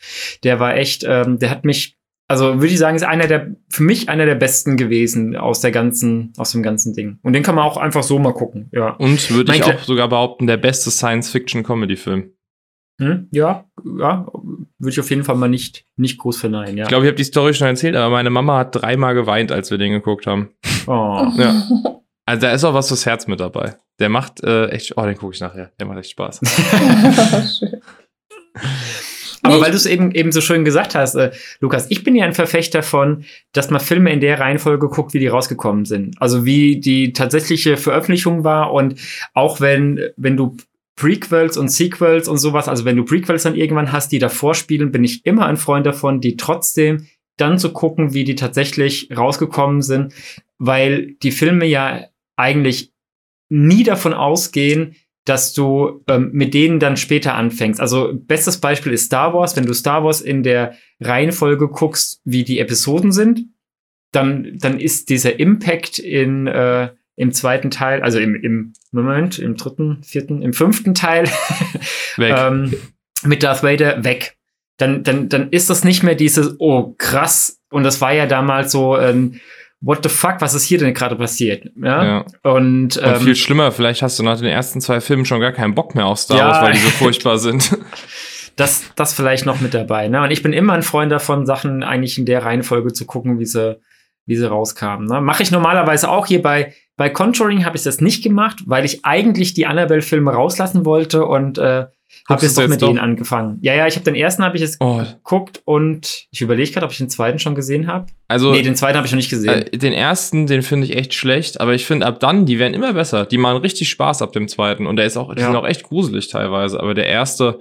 Der 0.43 0.59
war 0.59 0.75
echt, 0.75 1.03
ähm, 1.05 1.39
der 1.39 1.49
hat 1.49 1.65
mich, 1.65 1.96
also 2.27 2.55
würde 2.55 2.67
ich 2.67 2.77
sagen, 2.77 2.95
ist 2.95 3.03
einer 3.03 3.27
der, 3.27 3.55
für 3.69 3.83
mich 3.83 4.09
einer 4.09 4.25
der 4.25 4.35
besten 4.35 4.75
gewesen 4.75 5.35
aus 5.35 5.61
der 5.61 5.71
ganzen, 5.71 6.33
aus 6.37 6.51
dem 6.51 6.61
ganzen 6.61 6.93
Ding. 6.93 7.19
Und 7.23 7.33
den 7.33 7.43
kann 7.43 7.55
man 7.55 7.63
auch 7.63 7.77
einfach 7.77 8.03
so 8.03 8.19
mal 8.19 8.33
gucken, 8.33 8.69
ja. 8.71 8.89
Und 8.91 9.31
würde 9.31 9.55
ich 9.55 9.63
auch 9.63 9.79
sogar 9.83 10.09
behaupten, 10.09 10.45
der 10.45 10.57
beste 10.57 10.91
Science-Fiction-Comedy-Film. 10.91 12.31
Hm? 12.99 13.27
Ja, 13.31 13.65
ja, 13.99 14.27
würde 14.79 14.89
ich 14.89 14.99
auf 14.99 15.09
jeden 15.09 15.23
Fall 15.23 15.35
mal 15.35 15.47
nicht, 15.47 15.85
nicht 15.95 16.17
groß 16.17 16.37
verneinen, 16.37 16.77
ja. 16.77 16.83
Ich 16.83 16.89
glaube, 16.89 17.05
ich 17.05 17.09
habe 17.09 17.17
die 17.17 17.23
Story 17.23 17.53
schon 17.53 17.67
erzählt, 17.67 17.95
aber 17.95 18.09
meine 18.09 18.29
Mama 18.31 18.57
hat 18.57 18.75
dreimal 18.75 19.13
geweint, 19.13 19.51
als 19.51 19.71
wir 19.71 19.77
den 19.77 19.93
geguckt 19.93 20.27
haben. 20.27 20.49
oh. 20.87 21.27
Ja. 21.37 21.63
Also 22.25 22.41
da 22.41 22.51
ist 22.51 22.65
auch 22.65 22.73
was 22.73 22.89
fürs 22.89 23.05
Herz 23.05 23.25
mit 23.27 23.39
dabei. 23.39 23.77
Der 23.99 24.09
macht 24.09 24.43
äh, 24.43 24.67
echt, 24.67 24.97
oh, 24.97 25.05
den 25.05 25.15
gucke 25.15 25.33
ich 25.33 25.39
nachher. 25.39 25.71
Der 25.79 25.87
macht 25.87 25.99
echt 25.99 26.11
Spaß. 26.11 26.41
Aber 29.47 29.57
Nee, 29.57 29.61
weil 29.61 29.71
du 29.71 29.77
es 29.77 29.85
eben, 29.85 30.11
eben 30.11 30.31
so 30.31 30.41
schön 30.41 30.65
gesagt 30.65 30.95
hast, 30.95 31.15
äh, 31.15 31.31
Lukas, 31.59 31.87
ich 31.89 32.03
bin 32.03 32.15
ja 32.15 32.25
ein 32.25 32.33
Verfechter 32.33 32.83
von, 32.83 33.25
dass 33.53 33.69
man 33.69 33.81
Filme 33.81 34.11
in 34.11 34.19
der 34.19 34.39
Reihenfolge 34.39 34.87
guckt, 34.87 35.13
wie 35.13 35.19
die 35.19 35.27
rausgekommen 35.27 35.85
sind. 35.85 36.15
Also 36.21 36.45
wie 36.45 36.79
die 36.79 37.13
tatsächliche 37.13 37.77
Veröffentlichung 37.77 38.43
war 38.43 38.73
und 38.73 38.95
auch 39.33 39.59
wenn, 39.61 39.99
wenn 40.17 40.37
du 40.37 40.55
Prequels 40.95 41.57
und 41.57 41.69
Sequels 41.69 42.27
und 42.27 42.37
sowas, 42.37 42.67
also 42.67 42.83
wenn 42.83 42.97
du 42.97 43.05
Prequels 43.05 43.43
dann 43.43 43.55
irgendwann 43.55 43.91
hast, 43.91 44.11
die 44.11 44.19
davor 44.19 44.55
spielen, 44.55 44.91
bin 44.91 45.03
ich 45.03 45.25
immer 45.25 45.45
ein 45.45 45.57
Freund 45.57 45.85
davon, 45.85 46.21
die 46.21 46.37
trotzdem 46.37 47.07
dann 47.37 47.59
zu 47.59 47.71
gucken, 47.71 48.13
wie 48.13 48.23
die 48.23 48.35
tatsächlich 48.35 49.09
rausgekommen 49.15 49.83
sind, 49.83 50.13
weil 50.57 51.15
die 51.21 51.31
Filme 51.31 51.65
ja 51.65 52.05
eigentlich 52.35 52.91
nie 53.49 53.83
davon 53.83 54.13
ausgehen, 54.13 54.95
dass 55.27 55.53
du 55.53 56.03
ähm, 56.07 56.29
mit 56.31 56.53
denen 56.53 56.79
dann 56.79 56.95
später 56.95 57.35
anfängst. 57.35 57.81
Also 57.81 58.13
bestes 58.13 58.59
Beispiel 58.59 58.93
ist 58.93 59.05
Star 59.05 59.33
Wars. 59.33 59.57
Wenn 59.57 59.65
du 59.65 59.73
Star 59.73 60.03
Wars 60.05 60.21
in 60.21 60.41
der 60.41 60.75
Reihenfolge 61.01 61.67
guckst, 61.67 62.21
wie 62.23 62.45
die 62.45 62.59
Episoden 62.59 63.11
sind, 63.11 63.41
dann, 64.13 64.57
dann 64.57 64.79
ist 64.79 65.09
dieser 65.09 65.37
Impact 65.37 65.99
in, 65.99 66.47
äh, 66.47 66.91
im 67.17 67.33
zweiten 67.33 67.71
Teil, 67.71 68.01
also 68.03 68.19
im, 68.19 68.35
im 68.35 68.73
Moment, 68.91 69.37
im 69.37 69.57
dritten, 69.57 70.01
vierten, 70.01 70.41
im 70.41 70.53
fünften 70.53 70.95
Teil 70.95 71.25
Weg. 72.15 72.33
ähm, 72.33 72.73
mit 73.23 73.43
Darth 73.43 73.63
Vader 73.63 74.05
weg. 74.05 74.37
Dann, 74.77 75.03
dann, 75.03 75.27
dann 75.27 75.49
ist 75.49 75.69
das 75.69 75.83
nicht 75.83 76.03
mehr 76.03 76.15
dieses, 76.15 76.55
oh 76.59 76.95
krass. 76.97 77.59
Und 77.69 77.83
das 77.83 77.99
war 77.99 78.13
ja 78.13 78.27
damals 78.27 78.71
so, 78.71 78.97
ähm, 78.97 79.41
what 79.81 79.99
the 80.03 80.09
fuck, 80.09 80.41
was 80.41 80.53
ist 80.53 80.63
hier 80.63 80.77
denn 80.77 80.93
gerade 80.93 81.15
passiert? 81.15 81.69
Ja. 81.81 82.03
ja. 82.03 82.25
Und, 82.43 82.97
Und 82.97 83.01
ähm, 83.03 83.21
viel 83.21 83.35
schlimmer, 83.35 83.71
vielleicht 83.71 84.01
hast 84.01 84.17
du 84.19 84.23
nach 84.23 84.37
den 84.37 84.47
ersten 84.47 84.81
zwei 84.81 85.01
Filmen 85.01 85.25
schon 85.25 85.39
gar 85.39 85.51
keinen 85.51 85.75
Bock 85.75 85.95
mehr 85.95 86.05
auf 86.05 86.19
Star 86.19 86.37
Ja. 86.37 86.47
Wars, 86.47 86.61
weil 86.61 86.73
die 86.73 86.79
so 86.79 86.89
furchtbar 86.89 87.37
sind. 87.37 87.77
das, 88.55 88.83
das 88.95 89.13
vielleicht 89.13 89.45
noch 89.45 89.61
mit 89.61 89.73
dabei. 89.73 90.07
Ne? 90.07 90.21
Und 90.21 90.31
ich 90.31 90.41
bin 90.41 90.53
immer 90.53 90.73
ein 90.73 90.83
Freund 90.83 91.11
davon, 91.11 91.45
Sachen 91.45 91.83
eigentlich 91.83 92.17
in 92.17 92.25
der 92.25 92.43
Reihenfolge 92.43 92.91
zu 92.91 93.05
gucken, 93.05 93.39
wie 93.39 93.45
sie, 93.45 93.79
wie 94.25 94.35
sie 94.35 94.49
rauskamen. 94.49 95.07
Ne? 95.07 95.21
Mache 95.21 95.43
ich 95.43 95.51
normalerweise 95.51 96.09
auch 96.09 96.25
hier 96.25 96.41
bei, 96.41 96.73
bei 96.97 97.09
Conjuring 97.09 97.63
habe 97.65 97.77
ich 97.77 97.83
das 97.83 98.01
nicht 98.01 98.23
gemacht, 98.23 98.57
weil 98.65 98.83
ich 98.83 99.05
eigentlich 99.05 99.53
die 99.53 99.65
Annabelle-Filme 99.67 100.31
rauslassen 100.31 100.83
wollte 100.85 101.25
und 101.25 101.57
äh, 101.57 101.85
habe 102.27 102.41
jetzt 102.41 102.57
doch 102.57 102.67
mit 102.67 102.81
denen 102.81 102.97
angefangen. 102.99 103.59
Ja, 103.61 103.75
ja, 103.75 103.85
ich 103.87 103.95
habe 103.95 104.03
den 104.05 104.15
ersten 104.15 104.43
habe 104.43 104.55
ich 104.55 104.61
jetzt 104.61 104.77
Oh, 104.81 104.97
geguckt 104.97 105.61
und 105.65 106.25
ich 106.31 106.41
überlege 106.41 106.71
gerade, 106.71 106.85
ob 106.85 106.91
ich 106.91 106.97
den 106.97 107.09
zweiten 107.09 107.37
schon 107.39 107.53
gesehen 107.55 107.87
habe. 107.87 108.07
also 108.27 108.51
nee, 108.51 108.61
den 108.63 108.75
zweiten 108.75 108.97
habe 108.97 109.05
ich 109.05 109.11
noch 109.13 109.17
nicht 109.17 109.29
gesehen. 109.29 109.49
äh, 109.63 109.77
den 109.77 109.93
ersten, 109.93 110.47
den 110.47 110.61
finde 110.63 110.87
ich 110.87 110.95
echt 110.97 111.13
schlecht, 111.13 111.61
aber 111.61 111.73
ich 111.75 111.85
finde 111.85 112.05
ab 112.05 112.19
dann, 112.19 112.45
die 112.45 112.59
werden 112.59 112.73
immer 112.73 112.93
besser. 112.93 113.25
Die 113.25 113.37
machen 113.37 113.57
richtig 113.61 113.89
Spaß 113.89 114.21
ab 114.21 114.31
dem 114.33 114.47
zweiten 114.47 114.87
und 114.87 114.95
der 114.95 115.05
ist 115.05 115.15
auch, 115.17 115.33
die 115.35 115.41
Ja. 115.41 115.47
sind 115.47 115.55
auch 115.55 115.67
echt 115.67 115.83
gruselig 115.83 116.27
teilweise, 116.29 116.79
aber 116.79 116.93
der 116.93 117.07
erste, 117.07 117.59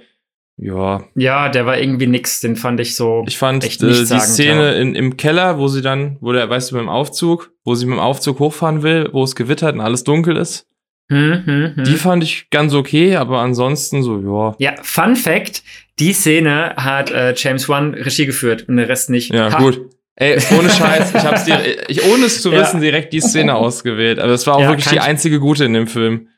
ja, 0.59 1.05
ja, 1.15 1.49
der 1.49 1.67
war 1.67 1.79
irgendwie 1.79 2.07
nix. 2.07 2.41
Den 2.41 2.57
fand 2.57 2.81
ich 2.81 2.95
so. 2.97 3.25
ich 3.27 3.37
fand 3.37 3.63
Echt 3.65 3.83
äh, 3.83 3.89
die 3.89 4.21
Szene 4.21 4.75
in, 4.77 4.95
im 4.95 5.17
Keller, 5.17 5.59
wo 5.59 5.69
sie 5.69 5.83
dann, 5.83 6.17
wo 6.21 6.33
der, 6.33 6.49
weißt 6.49 6.71
du, 6.71 6.77
mit 6.77 6.83
dem 6.83 6.89
Aufzug, 6.89 7.53
wo 7.65 7.75
sie 7.75 7.87
mit 7.87 7.97
dem 7.97 8.01
Aufzug 8.01 8.39
hochfahren 8.39 8.83
will, 8.83 9.09
wo 9.13 9.23
es 9.23 9.35
gewittert 9.35 9.75
und 9.75 9.81
alles 9.81 10.05
dunkel 10.05 10.37
ist, 10.37 10.67
Hm, 11.09 11.43
hm, 11.47 11.73
hm. 11.77 11.85
die 11.85 11.95
fand 11.95 12.25
ich 12.25 12.51
ganz 12.51 12.75
okay, 12.75 13.15
aber 13.15 13.39
ansonsten 13.41 14.03
so, 14.03 14.19
ja. 14.19 14.57
ja, 14.59 14.75
Fun 14.83 15.15
Fact: 15.15 15.63
Die 16.01 16.13
Szene 16.13 16.75
hat 16.77 17.13
äh, 17.13 17.33
James 17.37 17.69
Wan 17.69 17.95
Regie 17.95 18.27
geführt 18.27 18.65
und 18.69 18.77
der 18.77 18.89
Rest 18.89 19.09
nicht. 19.11 19.33
Ja, 19.33 19.53
Ha. 19.53 19.59
gut. 19.59 19.81
Ey, 20.17 20.37
ohne 20.59 20.69
Scheiß, 20.71 21.15
ich 21.15 21.23
hab's 21.25 21.45
dir, 21.45 21.61
ich, 21.89 22.03
ohne 22.07 22.25
es 22.25 22.41
zu 22.43 22.51
Ja. 22.51 22.61
wissen, 22.63 22.81
direkt 22.81 23.13
die 23.13 23.21
Szene 23.21 23.55
ausgewählt. 23.55 24.19
Aber 24.19 24.33
es 24.33 24.47
war 24.49 24.57
auch 24.57 24.61
Ja, 24.63 24.71
wirklich 24.71 24.89
die 24.89 24.99
einzige 24.99 25.39
gute 25.39 25.65
in 25.67 25.75
dem 25.75 25.87
Film. 25.87 26.29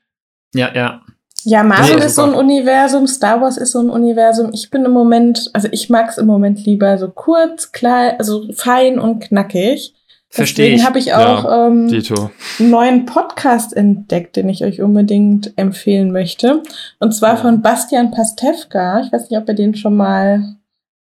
Ja, 0.53 0.75
ja. 0.75 1.03
Ja, 1.45 1.63
Marvel 1.63 1.97
Nee, 1.97 2.05
ist 2.05 2.17
so 2.17 2.23
ein. 2.23 2.35
Universum, 2.35 3.07
Star 3.07 3.41
Wars 3.41 3.57
ist 3.57 3.73
so 3.73 3.81
ein 3.81 3.91
Universum. 3.91 4.51
Ich 4.53 4.71
bin 4.71 4.85
im 4.85 4.91
Moment, 4.93 5.51
also 5.53 5.69
ich 5.71 5.89
mag 5.89 6.09
es 6.11 6.19
im 6.19 6.27
Moment 6.27 6.65
lieber 6.67 6.99
so 6.99 7.09
kurz, 7.09 7.73
klar, 7.73 8.15
also 8.19 8.45
fein 8.53 8.99
und 8.99 9.21
knackig. 9.21 9.95
Verstehe 10.31 10.67
Deswegen 10.67 10.81
ich. 10.81 10.87
habe 10.87 10.99
ich 10.99 11.15
auch 11.15 11.67
ähm, 11.69 11.89
Dito. 11.89 12.31
einen 12.59 12.71
neuen 12.71 13.07
Podcast 13.07 13.75
entdeckt, 13.75 14.37
den 14.37 14.49
ich 14.51 14.63
euch 14.63 14.83
unbedingt 14.83 15.53
empfehlen 15.57 16.13
möchte. 16.13 16.63
Und 16.99 17.15
zwar 17.15 17.31
Ja. 17.31 17.37
von 17.37 17.63
Bastian 17.63 18.11
Pastewka. 18.11 19.01
Ich 19.07 19.13
weiß 19.13 19.31
nicht, 19.31 19.41
ob 19.41 19.49
ihr 19.49 19.55
den 19.55 19.75
schon 19.75 19.97
mal 19.97 20.43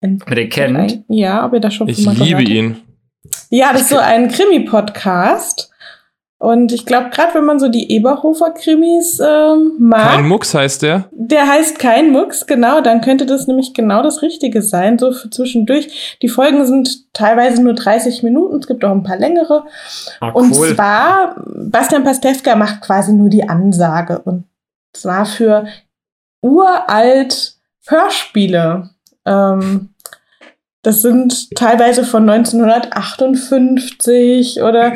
Ob 0.04 0.30
ihr 0.30 0.36
den 0.36 0.50
kennt? 0.50 1.04
Ja, 1.08 1.44
ob 1.44 1.54
ihr 1.54 1.60
das 1.60 1.74
schon 1.74 1.88
Ich 1.88 2.06
mal 2.06 2.12
liebe 2.14 2.44
gehört 2.44 2.48
habt. 2.48 2.50
ihn. 2.50 2.78
Ja, 3.50 3.72
das 3.74 3.82
ist 3.84 3.90
so 3.90 3.98
ein 3.98 4.28
Krimi-Podcast. 4.30 5.72
Und 6.46 6.72
ich 6.72 6.86
glaube, 6.86 7.10
gerade 7.10 7.34
wenn 7.34 7.46
man 7.46 7.60
so 7.60 7.68
die 7.70 7.92
Eberhofer-Krimis 7.92 9.20
ähm, 9.20 9.72
mag, 9.80 10.12
Kein 10.12 10.28
Mucks 10.28 10.54
heißt 10.54 10.84
der. 10.84 11.10
der 11.12 11.48
heißt 11.48 11.80
kein 11.80 12.12
Mucks, 12.12 12.46
genau, 12.46 12.82
dann 12.82 13.02
könnte 13.02 13.26
das 13.26 13.48
nämlich 13.48 13.74
genau 13.74 14.04
das 14.04 14.22
Richtige 14.22 14.62
sein, 14.62 15.00
so 15.00 15.12
für 15.12 15.32
zwischendurch. 15.32 16.20
Die 16.22 16.30
Folgen 16.30 16.64
sind 16.68 17.12
teilweise 17.14 17.64
nur 17.64 17.74
30 17.74 18.22
Minuten, 18.22 18.60
es 18.60 18.68
gibt 18.68 18.86
auch 18.86 18.92
ein 18.92 19.02
paar 19.02 19.18
längere. 19.18 19.64
Ah, 20.20 20.30
Und 20.30 20.56
cool. 20.56 20.76
zwar, 20.76 21.34
Bastian 21.48 22.04
Pastewka 22.04 22.56
macht 22.56 22.82
quasi 22.82 23.12
nur 23.12 23.30
die 23.30 23.50
Ansage. 23.50 24.20
Und 24.20 24.44
zwar 24.94 25.26
für 25.26 25.66
uralt 26.44 27.56
Hörspiele. 27.88 28.92
Ähm, 29.26 29.90
das 30.84 31.02
sind 31.02 31.56
teilweise 31.56 32.04
von 32.04 32.30
1958 32.30 34.62
oder 34.62 34.94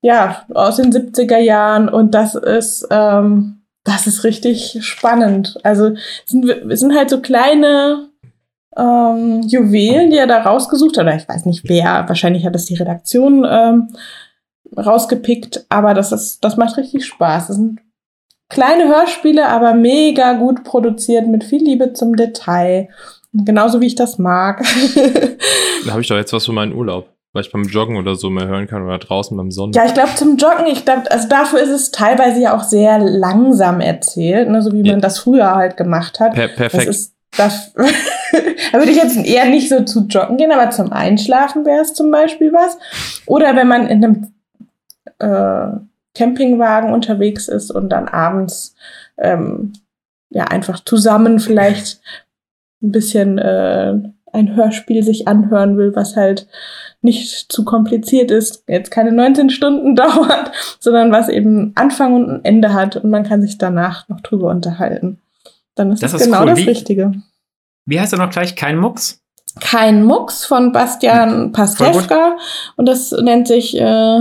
ja, 0.00 0.44
aus 0.54 0.76
den 0.76 0.92
70er 0.92 1.38
Jahren. 1.38 1.88
Und 1.88 2.14
das 2.14 2.34
ist, 2.34 2.86
ähm, 2.90 3.62
das 3.84 4.06
ist 4.06 4.24
richtig 4.24 4.78
spannend. 4.80 5.58
Also 5.62 5.94
sind, 6.24 6.52
sind 6.78 6.94
halt 6.94 7.10
so 7.10 7.20
kleine 7.20 8.08
ähm, 8.76 9.42
Juwelen, 9.42 10.10
die 10.10 10.16
er 10.16 10.26
da 10.26 10.42
rausgesucht 10.42 10.96
hat. 10.98 11.04
Oder 11.04 11.16
ich 11.16 11.28
weiß 11.28 11.46
nicht 11.46 11.68
wer, 11.68 12.08
wahrscheinlich 12.08 12.46
hat 12.46 12.54
das 12.54 12.66
die 12.66 12.76
Redaktion 12.76 13.46
ähm, 13.48 13.88
rausgepickt, 14.76 15.64
aber 15.70 15.94
das 15.94 16.12
ist, 16.12 16.44
das 16.44 16.56
macht 16.56 16.76
richtig 16.76 17.06
Spaß. 17.06 17.48
Das 17.48 17.56
sind 17.56 17.80
kleine 18.48 18.88
Hörspiele, 18.88 19.48
aber 19.48 19.74
mega 19.74 20.34
gut 20.34 20.64
produziert 20.64 21.26
mit 21.26 21.44
viel 21.44 21.62
Liebe 21.62 21.92
zum 21.92 22.16
Detail. 22.16 22.88
Genauso 23.32 23.80
wie 23.80 23.86
ich 23.86 23.94
das 23.94 24.18
mag. 24.18 24.64
Da 25.86 25.92
habe 25.92 26.02
ich 26.02 26.08
doch 26.08 26.16
jetzt 26.16 26.32
was 26.32 26.44
für 26.44 26.52
meinen 26.52 26.74
Urlaub. 26.74 27.08
Vielleicht 27.32 27.52
beim 27.52 27.64
Joggen 27.64 27.96
oder 27.96 28.14
so 28.14 28.30
mehr 28.30 28.46
hören 28.48 28.66
kann 28.66 28.82
oder 28.84 28.98
draußen 28.98 29.36
beim 29.36 29.50
Sonnen. 29.50 29.72
Ja, 29.72 29.84
ich 29.84 29.94
glaube 29.94 30.14
zum 30.16 30.36
Joggen, 30.36 30.66
ich 30.66 30.84
glaube, 30.84 31.10
also 31.10 31.28
dafür 31.28 31.60
ist 31.60 31.68
es 31.70 31.90
teilweise 31.90 32.40
ja 32.40 32.56
auch 32.56 32.64
sehr 32.64 32.98
langsam 32.98 33.80
erzählt, 33.80 34.48
ne, 34.48 34.62
so 34.62 34.72
wie 34.72 34.82
Ja. 34.82 34.92
man 34.92 35.00
das 35.00 35.18
früher 35.18 35.54
halt 35.54 35.76
gemacht 35.76 36.20
hat. 36.20 36.34
Per 36.34 36.48
Das 36.48 36.56
perfekt. 36.56 36.86
ist, 36.88 37.14
das, 37.36 37.72
da 38.72 38.78
würde 38.78 38.90
ich 38.90 38.96
jetzt 38.96 39.16
eher 39.16 39.44
nicht 39.46 39.68
so 39.68 39.84
zu 39.84 40.06
joggen 40.08 40.36
gehen, 40.38 40.50
aber 40.52 40.70
zum 40.70 40.92
Einschlafen 40.92 41.64
wäre 41.66 41.82
es 41.82 41.92
zum 41.94 42.10
Beispiel 42.10 42.52
was. 42.52 42.78
Oder 43.26 43.54
wenn 43.54 43.68
man 43.68 43.86
in 43.88 44.04
einem 44.04 44.32
äh, 45.18 45.78
Campingwagen 46.14 46.92
unterwegs 46.92 47.48
ist 47.48 47.70
und 47.70 47.90
dann 47.90 48.08
abends 48.08 48.74
ähm, 49.18 49.72
ja 50.30 50.44
einfach 50.44 50.80
zusammen 50.84 51.38
vielleicht 51.38 52.00
ein 52.82 52.92
bisschen 52.92 53.38
äh, 53.38 53.94
ein 54.38 54.54
Hörspiel 54.56 55.02
sich 55.02 55.28
anhören 55.28 55.76
will, 55.76 55.94
was 55.94 56.16
halt 56.16 56.46
nicht 57.02 57.52
zu 57.52 57.64
kompliziert 57.64 58.30
ist, 58.30 58.64
jetzt 58.66 58.90
keine 58.90 59.12
19 59.12 59.50
Stunden 59.50 59.94
dauert, 59.96 60.50
sondern 60.80 61.12
was 61.12 61.28
eben 61.28 61.72
Anfang 61.74 62.14
und 62.14 62.30
ein 62.30 62.44
Ende 62.44 62.72
hat 62.72 62.96
und 62.96 63.10
man 63.10 63.24
kann 63.24 63.42
sich 63.42 63.58
danach 63.58 64.08
noch 64.08 64.20
drüber 64.20 64.50
unterhalten. 64.50 65.18
Dann 65.74 65.92
ist 65.92 66.02
Das 66.02 66.12
das, 66.12 66.22
ist 66.22 66.26
genau 66.26 66.40
cool. 66.42 66.46
das 66.48 66.58
Wie- 66.58 66.64
Richtige. 66.68 67.12
Wie 67.86 67.98
heißt 68.00 68.12
er 68.12 68.18
noch 68.18 68.30
gleich? 68.30 68.54
Kein 68.56 68.76
Mucks? 68.78 69.20
Kein 69.60 70.04
Mucks 70.04 70.44
von 70.44 70.72
Bastian 70.72 71.52
Pastewka 71.52 72.36
und 72.76 72.86
das 72.86 73.12
nennt 73.12 73.48
sich, 73.48 73.76
äh, 73.80 74.18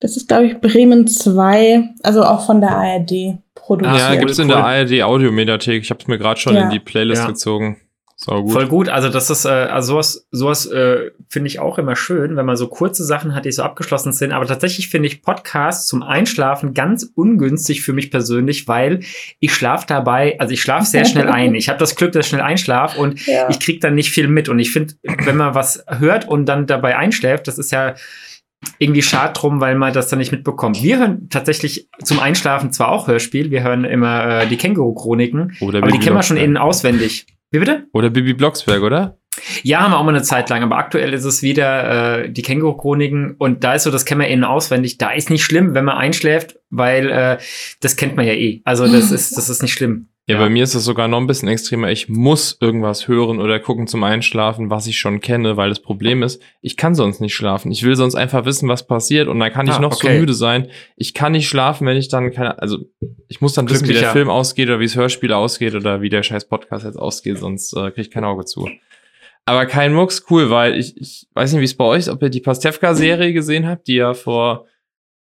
das 0.00 0.16
ist 0.16 0.28
glaube 0.28 0.46
ich 0.46 0.60
Bremen 0.60 1.06
2, 1.06 1.94
also 2.02 2.22
auch 2.22 2.44
von 2.46 2.60
der 2.60 2.76
ARD 2.76 3.38
produziert. 3.54 3.96
ja, 3.98 4.10
cool, 4.12 4.18
gibt's 4.18 4.38
in 4.38 4.48
der 4.48 4.58
ARD 4.64 5.02
Audiomediathek. 5.02 5.82
Ich 5.82 5.90
habe 5.90 6.00
es 6.00 6.06
mir 6.06 6.18
gerade 6.18 6.38
schon 6.38 6.54
Ja. 6.54 6.62
in 6.64 6.70
die 6.70 6.78
Playlist 6.80 7.22
Ja. 7.22 7.28
gezogen. 7.28 7.78
Sau 8.20 8.42
gut. 8.42 8.52
Voll 8.52 8.66
gut. 8.66 8.88
Also 8.88 9.10
das 9.10 9.30
ist, 9.30 9.44
äh, 9.44 9.48
also 9.48 9.92
sowas, 9.92 10.26
sowas 10.32 10.66
äh, 10.66 11.12
finde 11.28 11.46
ich 11.46 11.60
auch 11.60 11.78
immer 11.78 11.94
schön, 11.94 12.34
wenn 12.34 12.46
man 12.46 12.56
so 12.56 12.66
kurze 12.66 13.04
Sachen 13.04 13.32
hat, 13.32 13.44
die 13.44 13.52
so 13.52 13.62
abgeschlossen 13.62 14.12
sind. 14.12 14.32
Aber 14.32 14.44
tatsächlich 14.44 14.88
finde 14.88 15.06
ich 15.06 15.22
Podcasts 15.22 15.86
zum 15.86 16.02
Einschlafen 16.02 16.74
ganz 16.74 17.08
ungünstig 17.14 17.82
für 17.82 17.92
mich 17.92 18.10
persönlich, 18.10 18.66
weil 18.66 19.00
ich 19.38 19.54
schlafe 19.54 19.86
dabei, 19.86 20.34
also 20.40 20.52
ich 20.52 20.60
schlafe 20.60 20.84
sehr 20.86 21.04
schnell 21.04 21.28
ein. 21.28 21.54
Ich 21.54 21.68
habe 21.68 21.78
das 21.78 21.94
Glück, 21.94 22.10
dass 22.10 22.26
ich 22.26 22.30
schnell 22.30 22.42
einschlafe 22.42 22.98
und 23.00 23.24
Ja. 23.28 23.48
ich 23.50 23.60
krieg 23.60 23.80
dann 23.80 23.94
nicht 23.94 24.10
viel 24.10 24.26
mit. 24.26 24.48
Und 24.48 24.58
ich 24.58 24.72
finde, 24.72 24.94
wenn 25.24 25.36
man 25.36 25.54
was 25.54 25.84
hört 25.86 26.26
und 26.26 26.46
dann 26.46 26.66
dabei 26.66 26.96
einschläft, 26.96 27.46
das 27.46 27.56
ist 27.56 27.70
ja 27.70 27.94
irgendwie 28.80 29.02
schade 29.02 29.34
drum, 29.34 29.60
weil 29.60 29.76
man 29.76 29.92
das 29.92 30.08
dann 30.08 30.18
nicht 30.18 30.32
mitbekommt. 30.32 30.82
Wir 30.82 30.98
hören 30.98 31.28
tatsächlich 31.30 31.88
zum 32.02 32.18
Einschlafen 32.18 32.72
zwar 32.72 32.88
auch 32.88 33.06
Hörspiel, 33.06 33.52
wir 33.52 33.62
hören 33.62 33.84
immer 33.84 34.42
äh, 34.42 34.46
die 34.48 34.56
Känguru-Chroniken, 34.56 35.56
Oder 35.60 35.78
aber 35.78 35.92
die 35.92 36.00
kennen 36.00 36.16
wir 36.16 36.24
schon 36.24 36.36
innen 36.36 36.56
auswendig. 36.56 37.26
Wie 37.50 37.58
bitte? 37.58 37.86
Oder 37.92 38.10
Bibi 38.10 38.34
Blocksberg, 38.34 38.82
oder? 38.82 39.18
Ja, 39.62 39.80
haben 39.80 39.92
wir 39.92 39.98
auch 39.98 40.04
mal 40.04 40.14
eine 40.14 40.22
Zeit 40.22 40.50
lang, 40.50 40.62
aber 40.62 40.76
aktuell 40.76 41.14
ist 41.14 41.24
es 41.24 41.42
wieder 41.42 42.22
äh, 42.24 42.30
die 42.30 42.42
Känguru-Chroniken 42.42 43.36
und 43.38 43.62
da 43.64 43.74
ist 43.74 43.84
so, 43.84 43.90
das 43.90 44.04
kennen 44.04 44.20
wir 44.20 44.28
innen 44.28 44.44
auswendig. 44.44 44.98
Da 44.98 45.10
ist 45.10 45.30
nicht 45.30 45.44
schlimm, 45.44 45.74
wenn 45.74 45.84
man 45.84 45.96
einschläft, 45.96 46.58
weil 46.70 47.08
äh, 47.10 47.38
das 47.80 47.96
kennt 47.96 48.16
man 48.16 48.26
ja 48.26 48.32
eh. 48.32 48.60
Also 48.64 48.86
das 48.86 49.10
ist, 49.12 49.36
das 49.36 49.48
ist 49.48 49.62
nicht 49.62 49.72
schlimm. 49.72 50.08
Ja, 50.28 50.34
Ja. 50.34 50.40
bei 50.42 50.50
mir 50.50 50.62
ist 50.62 50.74
es 50.74 50.84
sogar 50.84 51.08
noch 51.08 51.18
ein 51.18 51.26
bisschen 51.26 51.48
extremer. 51.48 51.90
Ich 51.90 52.08
muss 52.10 52.58
irgendwas 52.60 53.08
hören 53.08 53.40
oder 53.40 53.58
gucken 53.58 53.86
zum 53.86 54.04
Einschlafen, 54.04 54.68
was 54.68 54.86
ich 54.86 54.98
schon 54.98 55.20
kenne, 55.20 55.56
weil 55.56 55.70
das 55.70 55.80
Problem 55.80 56.22
ist, 56.22 56.42
ich 56.60 56.76
kann 56.76 56.94
sonst 56.94 57.20
nicht 57.20 57.34
schlafen. 57.34 57.72
Ich 57.72 57.82
will 57.82 57.96
sonst 57.96 58.14
einfach 58.14 58.44
wissen, 58.44 58.68
was 58.68 58.86
passiert 58.86 59.26
und 59.28 59.40
dann 59.40 59.50
kann 59.52 59.66
ich 59.66 59.72
Ah, 59.72 59.80
noch 59.80 59.96
okay. 59.96 60.12
so 60.14 60.20
müde 60.20 60.34
sein. 60.34 60.68
Ich 60.96 61.14
kann 61.14 61.32
nicht 61.32 61.48
schlafen, 61.48 61.86
wenn 61.86 61.96
ich 61.96 62.08
dann 62.08 62.30
keine, 62.30 62.60
also 62.60 62.78
ich 63.28 63.40
muss 63.40 63.54
dann 63.54 63.68
wissen, 63.70 63.88
wie 63.88 63.94
der. 63.94 64.10
Film 64.12 64.28
ausgeht 64.28 64.68
oder 64.68 64.80
wie 64.80 64.84
das 64.86 64.96
Hörspiel 64.96 65.32
ausgeht 65.32 65.74
oder 65.74 66.02
wie 66.02 66.10
der 66.10 66.22
scheiß 66.22 66.46
Podcast 66.46 66.84
jetzt 66.84 66.98
ausgeht, 66.98 67.38
sonst 67.38 67.72
äh, 67.74 67.90
krieg 67.90 68.06
ich 68.06 68.10
kein 68.10 68.24
Auge 68.24 68.44
zu. 68.44 68.68
Aber 69.46 69.64
kein 69.64 69.94
Mucks, 69.94 70.26
cool, 70.30 70.50
weil 70.50 70.76
ich, 70.78 70.94
ich 71.00 71.26
weiß 71.32 71.52
nicht, 71.52 71.60
wie 71.62 71.64
es 71.64 71.74
bei 71.74 71.84
euch 71.86 72.00
ist, 72.00 72.08
ob 72.10 72.22
ihr 72.22 72.28
die 72.28 72.40
Pastewka-Serie 72.40 73.32
gesehen 73.32 73.66
habt, 73.66 73.86
die 73.88 73.94
ja 73.94 74.12
vor 74.12 74.66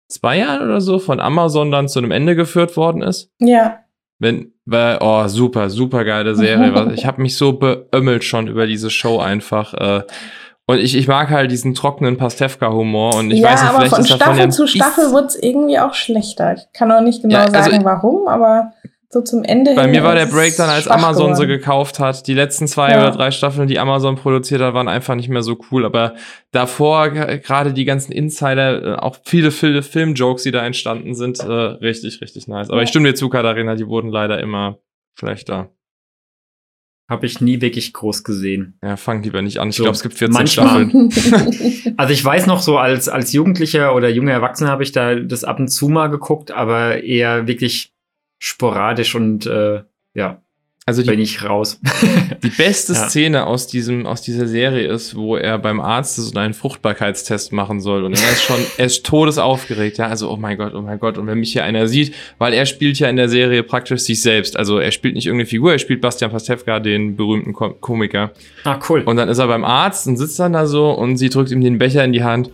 zwei 0.09 0.39
Jahren 0.39 0.63
oder 0.67 0.81
so 0.81 0.99
von 0.99 1.21
Amazon 1.21 1.71
dann 1.71 1.87
zu 1.87 1.99
einem 1.99 2.11
Ende 2.11 2.35
geführt 2.35 2.75
worden 2.75 3.01
ist. 3.01 3.31
ja. 3.39 3.79
Wenn, 4.21 4.51
weil, 4.69 4.97
oh, 5.01 5.27
super, 5.27 5.69
super 5.69 6.03
geile 6.05 6.35
Serie. 6.35 6.69
Ich 6.93 7.05
habe 7.05 7.21
mich 7.21 7.37
so 7.37 7.53
beömmelt 7.53 8.23
schon 8.23 8.47
über 8.47 8.67
diese 8.67 8.89
Show 8.89 9.19
einfach. 9.19 9.73
Äh, 9.73 10.03
und 10.67 10.77
ich, 10.77 10.95
ich 10.95 11.07
mag 11.07 11.29
halt 11.29 11.49
diesen 11.49 11.73
trockenen 11.73 12.17
Pastewka-Humor 12.17 13.15
und 13.15 13.31
ich 13.31 13.39
ja, 13.39 13.49
weiß 13.49 13.61
nicht, 13.61 13.69
aber 13.69 13.79
vielleicht 13.79 13.95
von 13.95 14.03
ist 14.03 14.11
davon 14.11 14.35
Staffel 14.35 14.39
ja 14.39 14.49
zu 14.49 14.67
Staffel 14.67 15.25
es 15.25 15.35
irgendwie 15.41 15.79
auch 15.79 15.93
schlechter. 15.95 16.53
Ich 16.53 16.71
kann 16.73 16.91
auch 16.91 17.01
nicht 17.01 17.23
genau 17.23 17.35
Ja, 17.35 17.45
also 17.45 17.71
sagen, 17.71 17.83
warum, 17.85 18.27
aber 18.27 18.73
so 19.11 19.21
zum 19.21 19.43
Ende 19.43 19.73
Bei 19.73 19.83
hin 19.83 19.91
mir 19.91 20.03
war 20.03 20.13
der 20.13 20.25
ist 20.25 20.33
Break 20.33 20.55
dann, 20.57 20.69
als 20.69 20.87
Amazon 20.87 21.33
sie 21.35 21.43
geworden. 21.43 21.59
gekauft 21.59 21.99
hat. 21.99 22.27
Die 22.27 22.35
letzten 22.35 22.67
zwei 22.67 22.91
Ja. 22.91 22.99
oder 23.01 23.11
drei 23.11 23.31
Staffeln, 23.31 23.67
die 23.67 23.79
Amazon 23.79 24.15
produziert 24.17 24.61
hat, 24.61 24.75
waren 24.75 24.87
einfach 24.87 25.15
nicht 25.15 25.29
mehr 25.29 25.41
so 25.41 25.57
cool. 25.71 25.83
Aber 25.83 26.13
davor, 26.51 27.09
gerade 27.09 27.73
die 27.73 27.85
ganzen 27.85 28.11
Insider, 28.11 28.83
äh, 28.83 28.95
auch 28.99 29.17
viele, 29.25 29.49
viele 29.49 29.81
Film-Jokes, 29.81 30.43
die 30.43 30.51
da 30.51 30.63
entstanden 30.63 31.15
sind, 31.15 31.39
äh, 31.39 31.43
richtig, 31.51 32.21
richtig 32.21 32.47
nice. 32.47 32.69
Aber 32.69 32.77
Ja. 32.77 32.83
ich 32.83 32.89
stimme 32.89 33.09
dir 33.09 33.15
zu, 33.15 33.29
Katharina, 33.29 33.73
die 33.75 33.87
wurden 33.87 34.09
leider 34.11 34.39
immer 34.39 34.77
schlechter. 35.17 35.71
Habe 37.09 37.25
ich 37.25 37.41
nie 37.41 37.59
wirklich 37.61 37.91
groß 37.93 38.23
gesehen. 38.23 38.77
Ja, 38.83 38.95
fang 38.95 39.23
lieber 39.23 39.41
nicht 39.41 39.57
an. 39.57 39.69
Ich 39.69 39.77
So, 39.77 39.83
glaube, 39.83 39.95
es 39.95 40.03
gibt 40.03 40.13
14 40.13 40.31
manchmal. 40.33 40.87
Staffeln. 40.89 41.95
Also 41.97 42.13
ich 42.13 42.23
weiß 42.23 42.45
noch 42.45 42.61
so, 42.61 42.77
als, 42.77 43.09
als 43.09 43.33
Jugendlicher 43.33 43.95
oder 43.95 44.07
junger 44.09 44.31
Erwachsener 44.33 44.69
habe 44.69 44.83
ich 44.83 44.91
da 44.91 45.15
das 45.15 45.43
ab 45.43 45.59
und 45.59 45.69
zu 45.69 45.89
mal 45.89 46.07
geguckt, 46.07 46.51
aber 46.51 47.03
eher 47.03 47.47
wirklich 47.47 47.91
sporadisch 48.39 49.15
und 49.15 49.45
äh, 49.45 49.81
ja, 50.15 50.41
Also 50.85 51.03
die 51.03 51.09
bin 51.09 51.19
ich 51.19 51.43
raus. 51.43 51.79
Die 52.43 52.49
beste 52.49 52.93
Ja. 52.93 53.09
Szene 53.09 53.45
aus 53.45 53.67
diesem 53.67 54.05
aus 54.07 54.21
dieser 54.21 54.47
Serie 54.47 54.87
ist, 54.87 55.13
wo 55.15 55.35
er 55.35 55.59
beim 55.59 55.79
Arzt 55.81 56.15
so 56.15 56.39
einen 56.39 56.53
Fruchtbarkeitstest 56.55 57.51
machen 57.51 57.79
soll 57.81 58.05
und 58.05 58.13
er 58.13 58.31
ist 58.31 58.41
schon 58.43 58.57
er 58.77 58.85
ist 58.85 59.05
todesaufgeregt, 59.05 59.97
ja, 59.99 60.07
also 60.07 60.31
oh 60.31 60.37
mein 60.37 60.57
Gott, 60.57 60.73
oh 60.73 60.81
mein 60.81 60.97
Gott 60.97 61.17
und 61.17 61.27
wenn 61.27 61.37
mich 61.37 61.51
hier 61.51 61.63
einer 61.65 61.87
sieht, 61.87 62.15
weil 62.39 62.53
er 62.53 62.65
spielt 62.65 62.97
ja 62.97 63.07
in 63.09 63.17
der 63.17 63.29
Serie 63.29 63.61
praktisch 63.61 64.01
sich 64.01 64.21
selbst, 64.21 64.57
also 64.57 64.79
er 64.79 64.91
spielt 64.91 65.15
nicht 65.15 65.27
irgendeine 65.27 65.47
Figur, 65.47 65.73
er 65.73 65.79
spielt 65.79 66.01
Bastian 66.01 66.31
Pastewka, 66.31 66.79
den 66.79 67.15
berühmten 67.17 67.53
Ko 67.53 67.71
Komiker 67.73 68.31
ah, 68.63 68.79
cool. 68.89 69.01
und 69.01 69.17
dann 69.17 69.29
ist 69.29 69.37
er 69.37 69.47
beim 69.47 69.65
Arzt 69.65 70.07
und 70.07 70.17
sitzt 70.17 70.39
dann 70.39 70.53
da 70.53 70.65
so 70.65 70.89
und 70.91 71.17
sie 71.17 71.29
drückt 71.29 71.51
ihm 71.51 71.61
den 71.61 71.77
Becher 71.77 72.03
in 72.05 72.13
die 72.13 72.23
Hand 72.23 72.49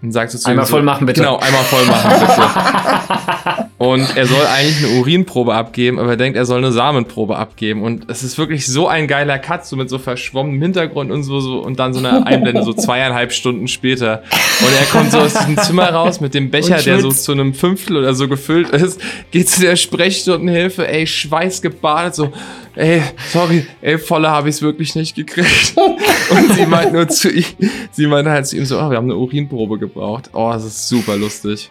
und 0.00 0.12
sagt 0.12 0.30
so 0.30 0.38
zu 0.38 0.48
Einmal 0.48 0.64
ihm 0.64 0.68
so, 0.68 0.74
voll 0.76 0.82
machen, 0.84 1.06
bitte. 1.06 1.20
Genau, 1.20 1.36
einmal 1.38 1.64
voll 1.64 1.84
machen 1.86 2.10
bitte. 2.20 3.67
Und 3.78 4.16
er 4.16 4.26
soll 4.26 4.44
eigentlich 4.44 4.84
eine 4.84 5.00
Urinprobe 5.00 5.54
abgeben, 5.54 6.00
aber 6.00 6.10
er 6.10 6.16
denkt, 6.16 6.36
er 6.36 6.44
soll 6.46 6.58
eine 6.58 6.72
Samenprobe 6.72 7.36
abgeben. 7.36 7.82
Und 7.82 8.10
es 8.10 8.24
ist 8.24 8.36
wirklich 8.36 8.66
so 8.66 8.88
ein 8.88 9.06
geiler 9.06 9.38
Cut, 9.38 9.64
so 9.66 9.76
mit 9.76 9.88
so 9.88 9.98
verschwommenem 9.98 10.60
Hintergrund 10.60 11.12
und 11.12 11.22
so, 11.22 11.38
so 11.38 11.60
und 11.60 11.78
dann 11.78 11.94
so 11.94 12.00
eine 12.00 12.26
Einblende, 12.26 12.64
so 12.64 12.72
zweieinhalb 12.72 13.32
Stunden 13.32 13.68
später. 13.68 14.24
Und 14.60 14.74
er 14.76 14.84
kommt 14.86 15.12
so 15.12 15.18
aus 15.18 15.32
diesem 15.32 15.58
Zimmer 15.58 15.90
raus 15.90 16.20
mit 16.20 16.34
dem 16.34 16.50
Becher, 16.50 16.78
der 16.78 17.00
so 17.00 17.10
zu 17.10 17.30
einem 17.30 17.54
Fünftel 17.54 17.96
oder 17.96 18.14
so 18.14 18.26
gefüllt 18.26 18.70
ist, 18.70 19.00
geht 19.30 19.48
zu 19.48 19.60
der 19.60 19.76
Sprechstundenhilfe, 19.76 20.88
ey, 20.88 21.06
schweißgebadet, 21.06 22.16
so, 22.16 22.32
ey, 22.78 23.02
sorry, 23.30 23.66
ey, 23.82 23.98
volle 23.98 24.28
habe 24.30 24.48
ich 24.48 24.56
es 24.56 24.62
wirklich 24.62 24.94
nicht 24.94 25.16
gekriegt. 25.16 25.74
Und 26.30 26.54
sie 26.54 26.64
meint 26.66 26.92
nur 26.92 27.08
zu 27.08 27.30
ihm, 27.30 27.44
sie 27.90 28.06
meinte 28.06 28.30
halt 28.30 28.46
zu 28.46 28.56
ihm 28.56 28.64
so, 28.64 28.78
oh, 28.78 28.88
wir 28.90 28.96
haben 28.96 29.06
eine 29.10 29.16
Urinprobe 29.16 29.78
gebraucht. 29.78 30.30
Oh, 30.32 30.50
das 30.52 30.64
ist 30.64 30.88
super 30.88 31.16
lustig. 31.16 31.70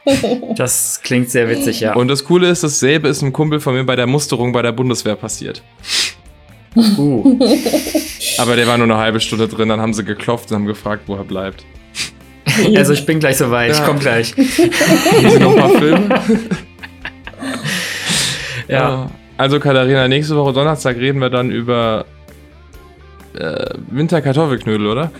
Das 0.55 0.99
klingt 1.03 1.29
sehr 1.29 1.49
witzig, 1.49 1.79
ja. 1.79 1.93
Und 1.95 2.09
das 2.09 2.23
Coole 2.25 2.49
ist, 2.49 2.63
dasselbe 2.63 3.07
ist 3.07 3.21
einem 3.23 3.33
Kumpel 3.33 3.59
von 3.59 3.73
mir 3.73 3.83
bei 3.85 3.95
der 3.95 4.07
Musterung 4.07 4.51
bei 4.51 4.61
der 4.61 4.73
Bundeswehr 4.73 5.15
passiert. 5.15 5.63
uh, 6.75 7.39
Aber 8.37 8.55
der 8.55 8.67
war 8.67 8.77
nur 8.77 8.85
eine 8.87 8.97
halbe 8.97 9.19
Stunde 9.19 9.47
drin, 9.47 9.69
dann 9.69 9.79
haben 9.79 9.93
sie 9.93 10.03
geklopft 10.03 10.51
und 10.51 10.55
haben 10.55 10.65
gefragt, 10.65 11.03
wo 11.07 11.15
er 11.15 11.23
bleibt. 11.23 11.63
also 12.75 12.93
ich 12.93 13.05
bin 13.05 13.19
gleich 13.19 13.37
soweit, 13.37 13.71
ich 13.71 13.77
Ja. 13.77 13.85
komme 13.85 13.99
gleich. 13.99 14.33
Haben 14.35 15.29
sie 15.29 15.39
noch 15.39 15.55
mal 15.55 15.69
Filme? 15.79 16.21
Ja. 18.67 19.09
Also 19.37 19.59
Katharina, 19.59 20.07
nächste 20.07 20.35
Woche 20.35 20.53
Donnerstag 20.53 20.97
reden 20.97 21.19
wir 21.19 21.29
dann 21.29 21.51
über 21.51 22.05
äh, 23.37 23.65
Winterkartoffelknödel, 23.89 24.87
oder? 24.87 25.11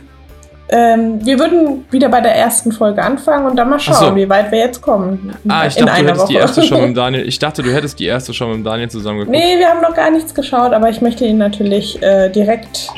ähm, 0.70 1.26
wir 1.26 1.40
würden 1.40 1.86
wieder 1.92 2.10
bei 2.10 2.20
der 2.20 2.36
ersten 2.36 2.74
Folge 2.74 3.02
anfangen 3.02 3.46
und 3.46 3.56
dann 3.56 3.70
mal 3.70 3.80
schauen, 3.80 3.96
so. 4.10 4.16
wie 4.18 4.28
weit 4.28 4.52
wir 4.52 4.60
jetzt 4.60 4.82
kommen. 4.82 5.32
Ah, 5.48 5.66
ich 5.66 5.78
In 5.78 5.86
dachte, 5.86 6.02
du 6.02 6.08
einer 6.08 6.10
hättest 6.10 6.30
die 6.30 6.34
Woche. 6.34 6.42
erste 6.42 6.64
schon 6.64 6.88
mit 6.88 6.98
Daniel. 6.98 7.26
Ich 7.28 7.40
dachte, 7.40 7.64
du 7.64 7.72
hättest 7.74 8.00
die 8.00 8.06
erste 8.06 8.34
schon 8.34 8.58
mit 8.58 8.66
Daniel 8.66 8.90
zusammengeguckt. 8.90 9.38
Nee, 9.38 9.58
wir 9.60 9.68
haben 9.70 9.82
noch 9.82 9.94
gar 9.96 10.12
nichts 10.12 10.34
geschaut, 10.36 10.74
aber 10.74 10.90
ich 10.90 11.00
möchte 11.00 11.24
ihn 11.26 11.38
natürlich 11.38 12.02
äh, 12.04 12.30
direkt 12.30 12.90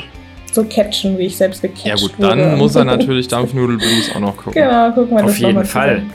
so 0.52 0.64
catchen, 0.64 1.16
wie 1.16 1.26
ich 1.26 1.36
selbst 1.36 1.62
gecatcht 1.62 1.86
Ja 1.86 1.94
gut, 1.94 2.18
wurde. 2.18 2.28
dann 2.36 2.58
muss 2.58 2.74
er 2.74 2.84
natürlich 2.86 3.28
Dampfnudelblues 3.28 4.16
auch 4.16 4.20
noch 4.20 4.36
gucken. 4.36 4.54
Genau, 4.62 4.90
gucken 4.90 5.16
wir 5.16 5.24
Auf 5.24 5.30
das 5.30 5.38
jeden 5.38 5.64
Fall. 5.64 5.96
zusammen. 5.98 6.12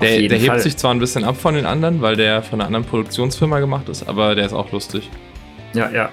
Der, 0.00 0.28
der 0.28 0.38
hebt 0.38 0.46
Fall. 0.50 0.60
sich 0.60 0.76
zwar 0.76 0.92
ein 0.92 0.98
bisschen 0.98 1.24
ab 1.24 1.36
von 1.36 1.54
den 1.54 1.66
anderen, 1.66 2.00
weil 2.02 2.16
der 2.16 2.42
von 2.42 2.60
einer 2.60 2.66
anderen 2.66 2.84
Produktionsfirma 2.84 3.60
gemacht 3.60 3.88
ist, 3.88 4.08
aber 4.08 4.34
der 4.34 4.46
ist 4.46 4.52
auch 4.52 4.72
lustig. 4.72 5.08
Ja, 5.74 5.90
ja. 5.90 6.08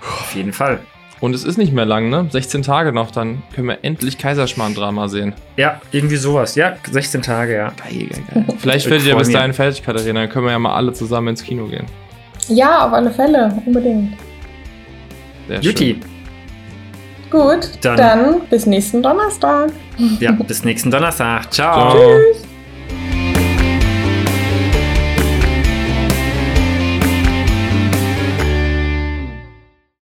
Auf 0.00 0.34
jeden 0.34 0.52
Fall. 0.52 0.80
Und 1.20 1.34
es 1.34 1.42
ist 1.42 1.56
nicht 1.58 1.72
mehr 1.72 1.84
lang, 1.84 2.10
ne? 2.10 2.28
16 2.30 2.62
Tage 2.62 2.92
noch, 2.92 3.10
dann 3.10 3.42
können 3.52 3.66
wir 3.68 3.78
endlich 3.82 4.18
Kaiserschmarrn-Drama 4.18 5.08
sehen. 5.08 5.32
Ja, 5.56 5.80
irgendwie 5.90 6.14
sowas. 6.16 6.54
Ja, 6.54 6.76
16 6.88 7.22
Tage, 7.22 7.54
ja. 7.56 7.72
Geil, 7.76 8.06
geil, 8.08 8.22
geil. 8.32 8.44
Vielleicht 8.58 8.86
Ich 8.86 8.90
werdet 8.90 9.06
ihr 9.06 9.12
freu 9.14 9.18
bis 9.20 9.32
dahin 9.32 9.52
fertig, 9.52 9.82
Katharina. 9.82 10.20
Dann 10.20 10.28
können 10.28 10.44
wir 10.46 10.52
ja 10.52 10.58
mal 10.60 10.74
alle 10.74 10.92
zusammen 10.92 11.28
ins 11.28 11.42
Kino 11.42 11.66
gehen. 11.66 11.86
Ja, 12.48 12.86
auf 12.86 12.92
alle 12.92 13.10
Fälle, 13.10 13.60
unbedingt. 13.66 14.16
Sehr 15.48 15.60
Juti. 15.60 16.00
Gut, 17.30 17.70
Dann- 17.82 17.96
dann 17.96 18.40
bis 18.48 18.64
nächsten 18.66 19.02
Donnerstag. 19.02 19.70
Ja, 20.20 20.30
bis 20.32 20.64
nächsten 20.64 20.90
Donnerstag. 20.90 21.52
Ciao. 21.52 21.90
Ciao. 21.90 21.96
Tschüss. 22.32 22.47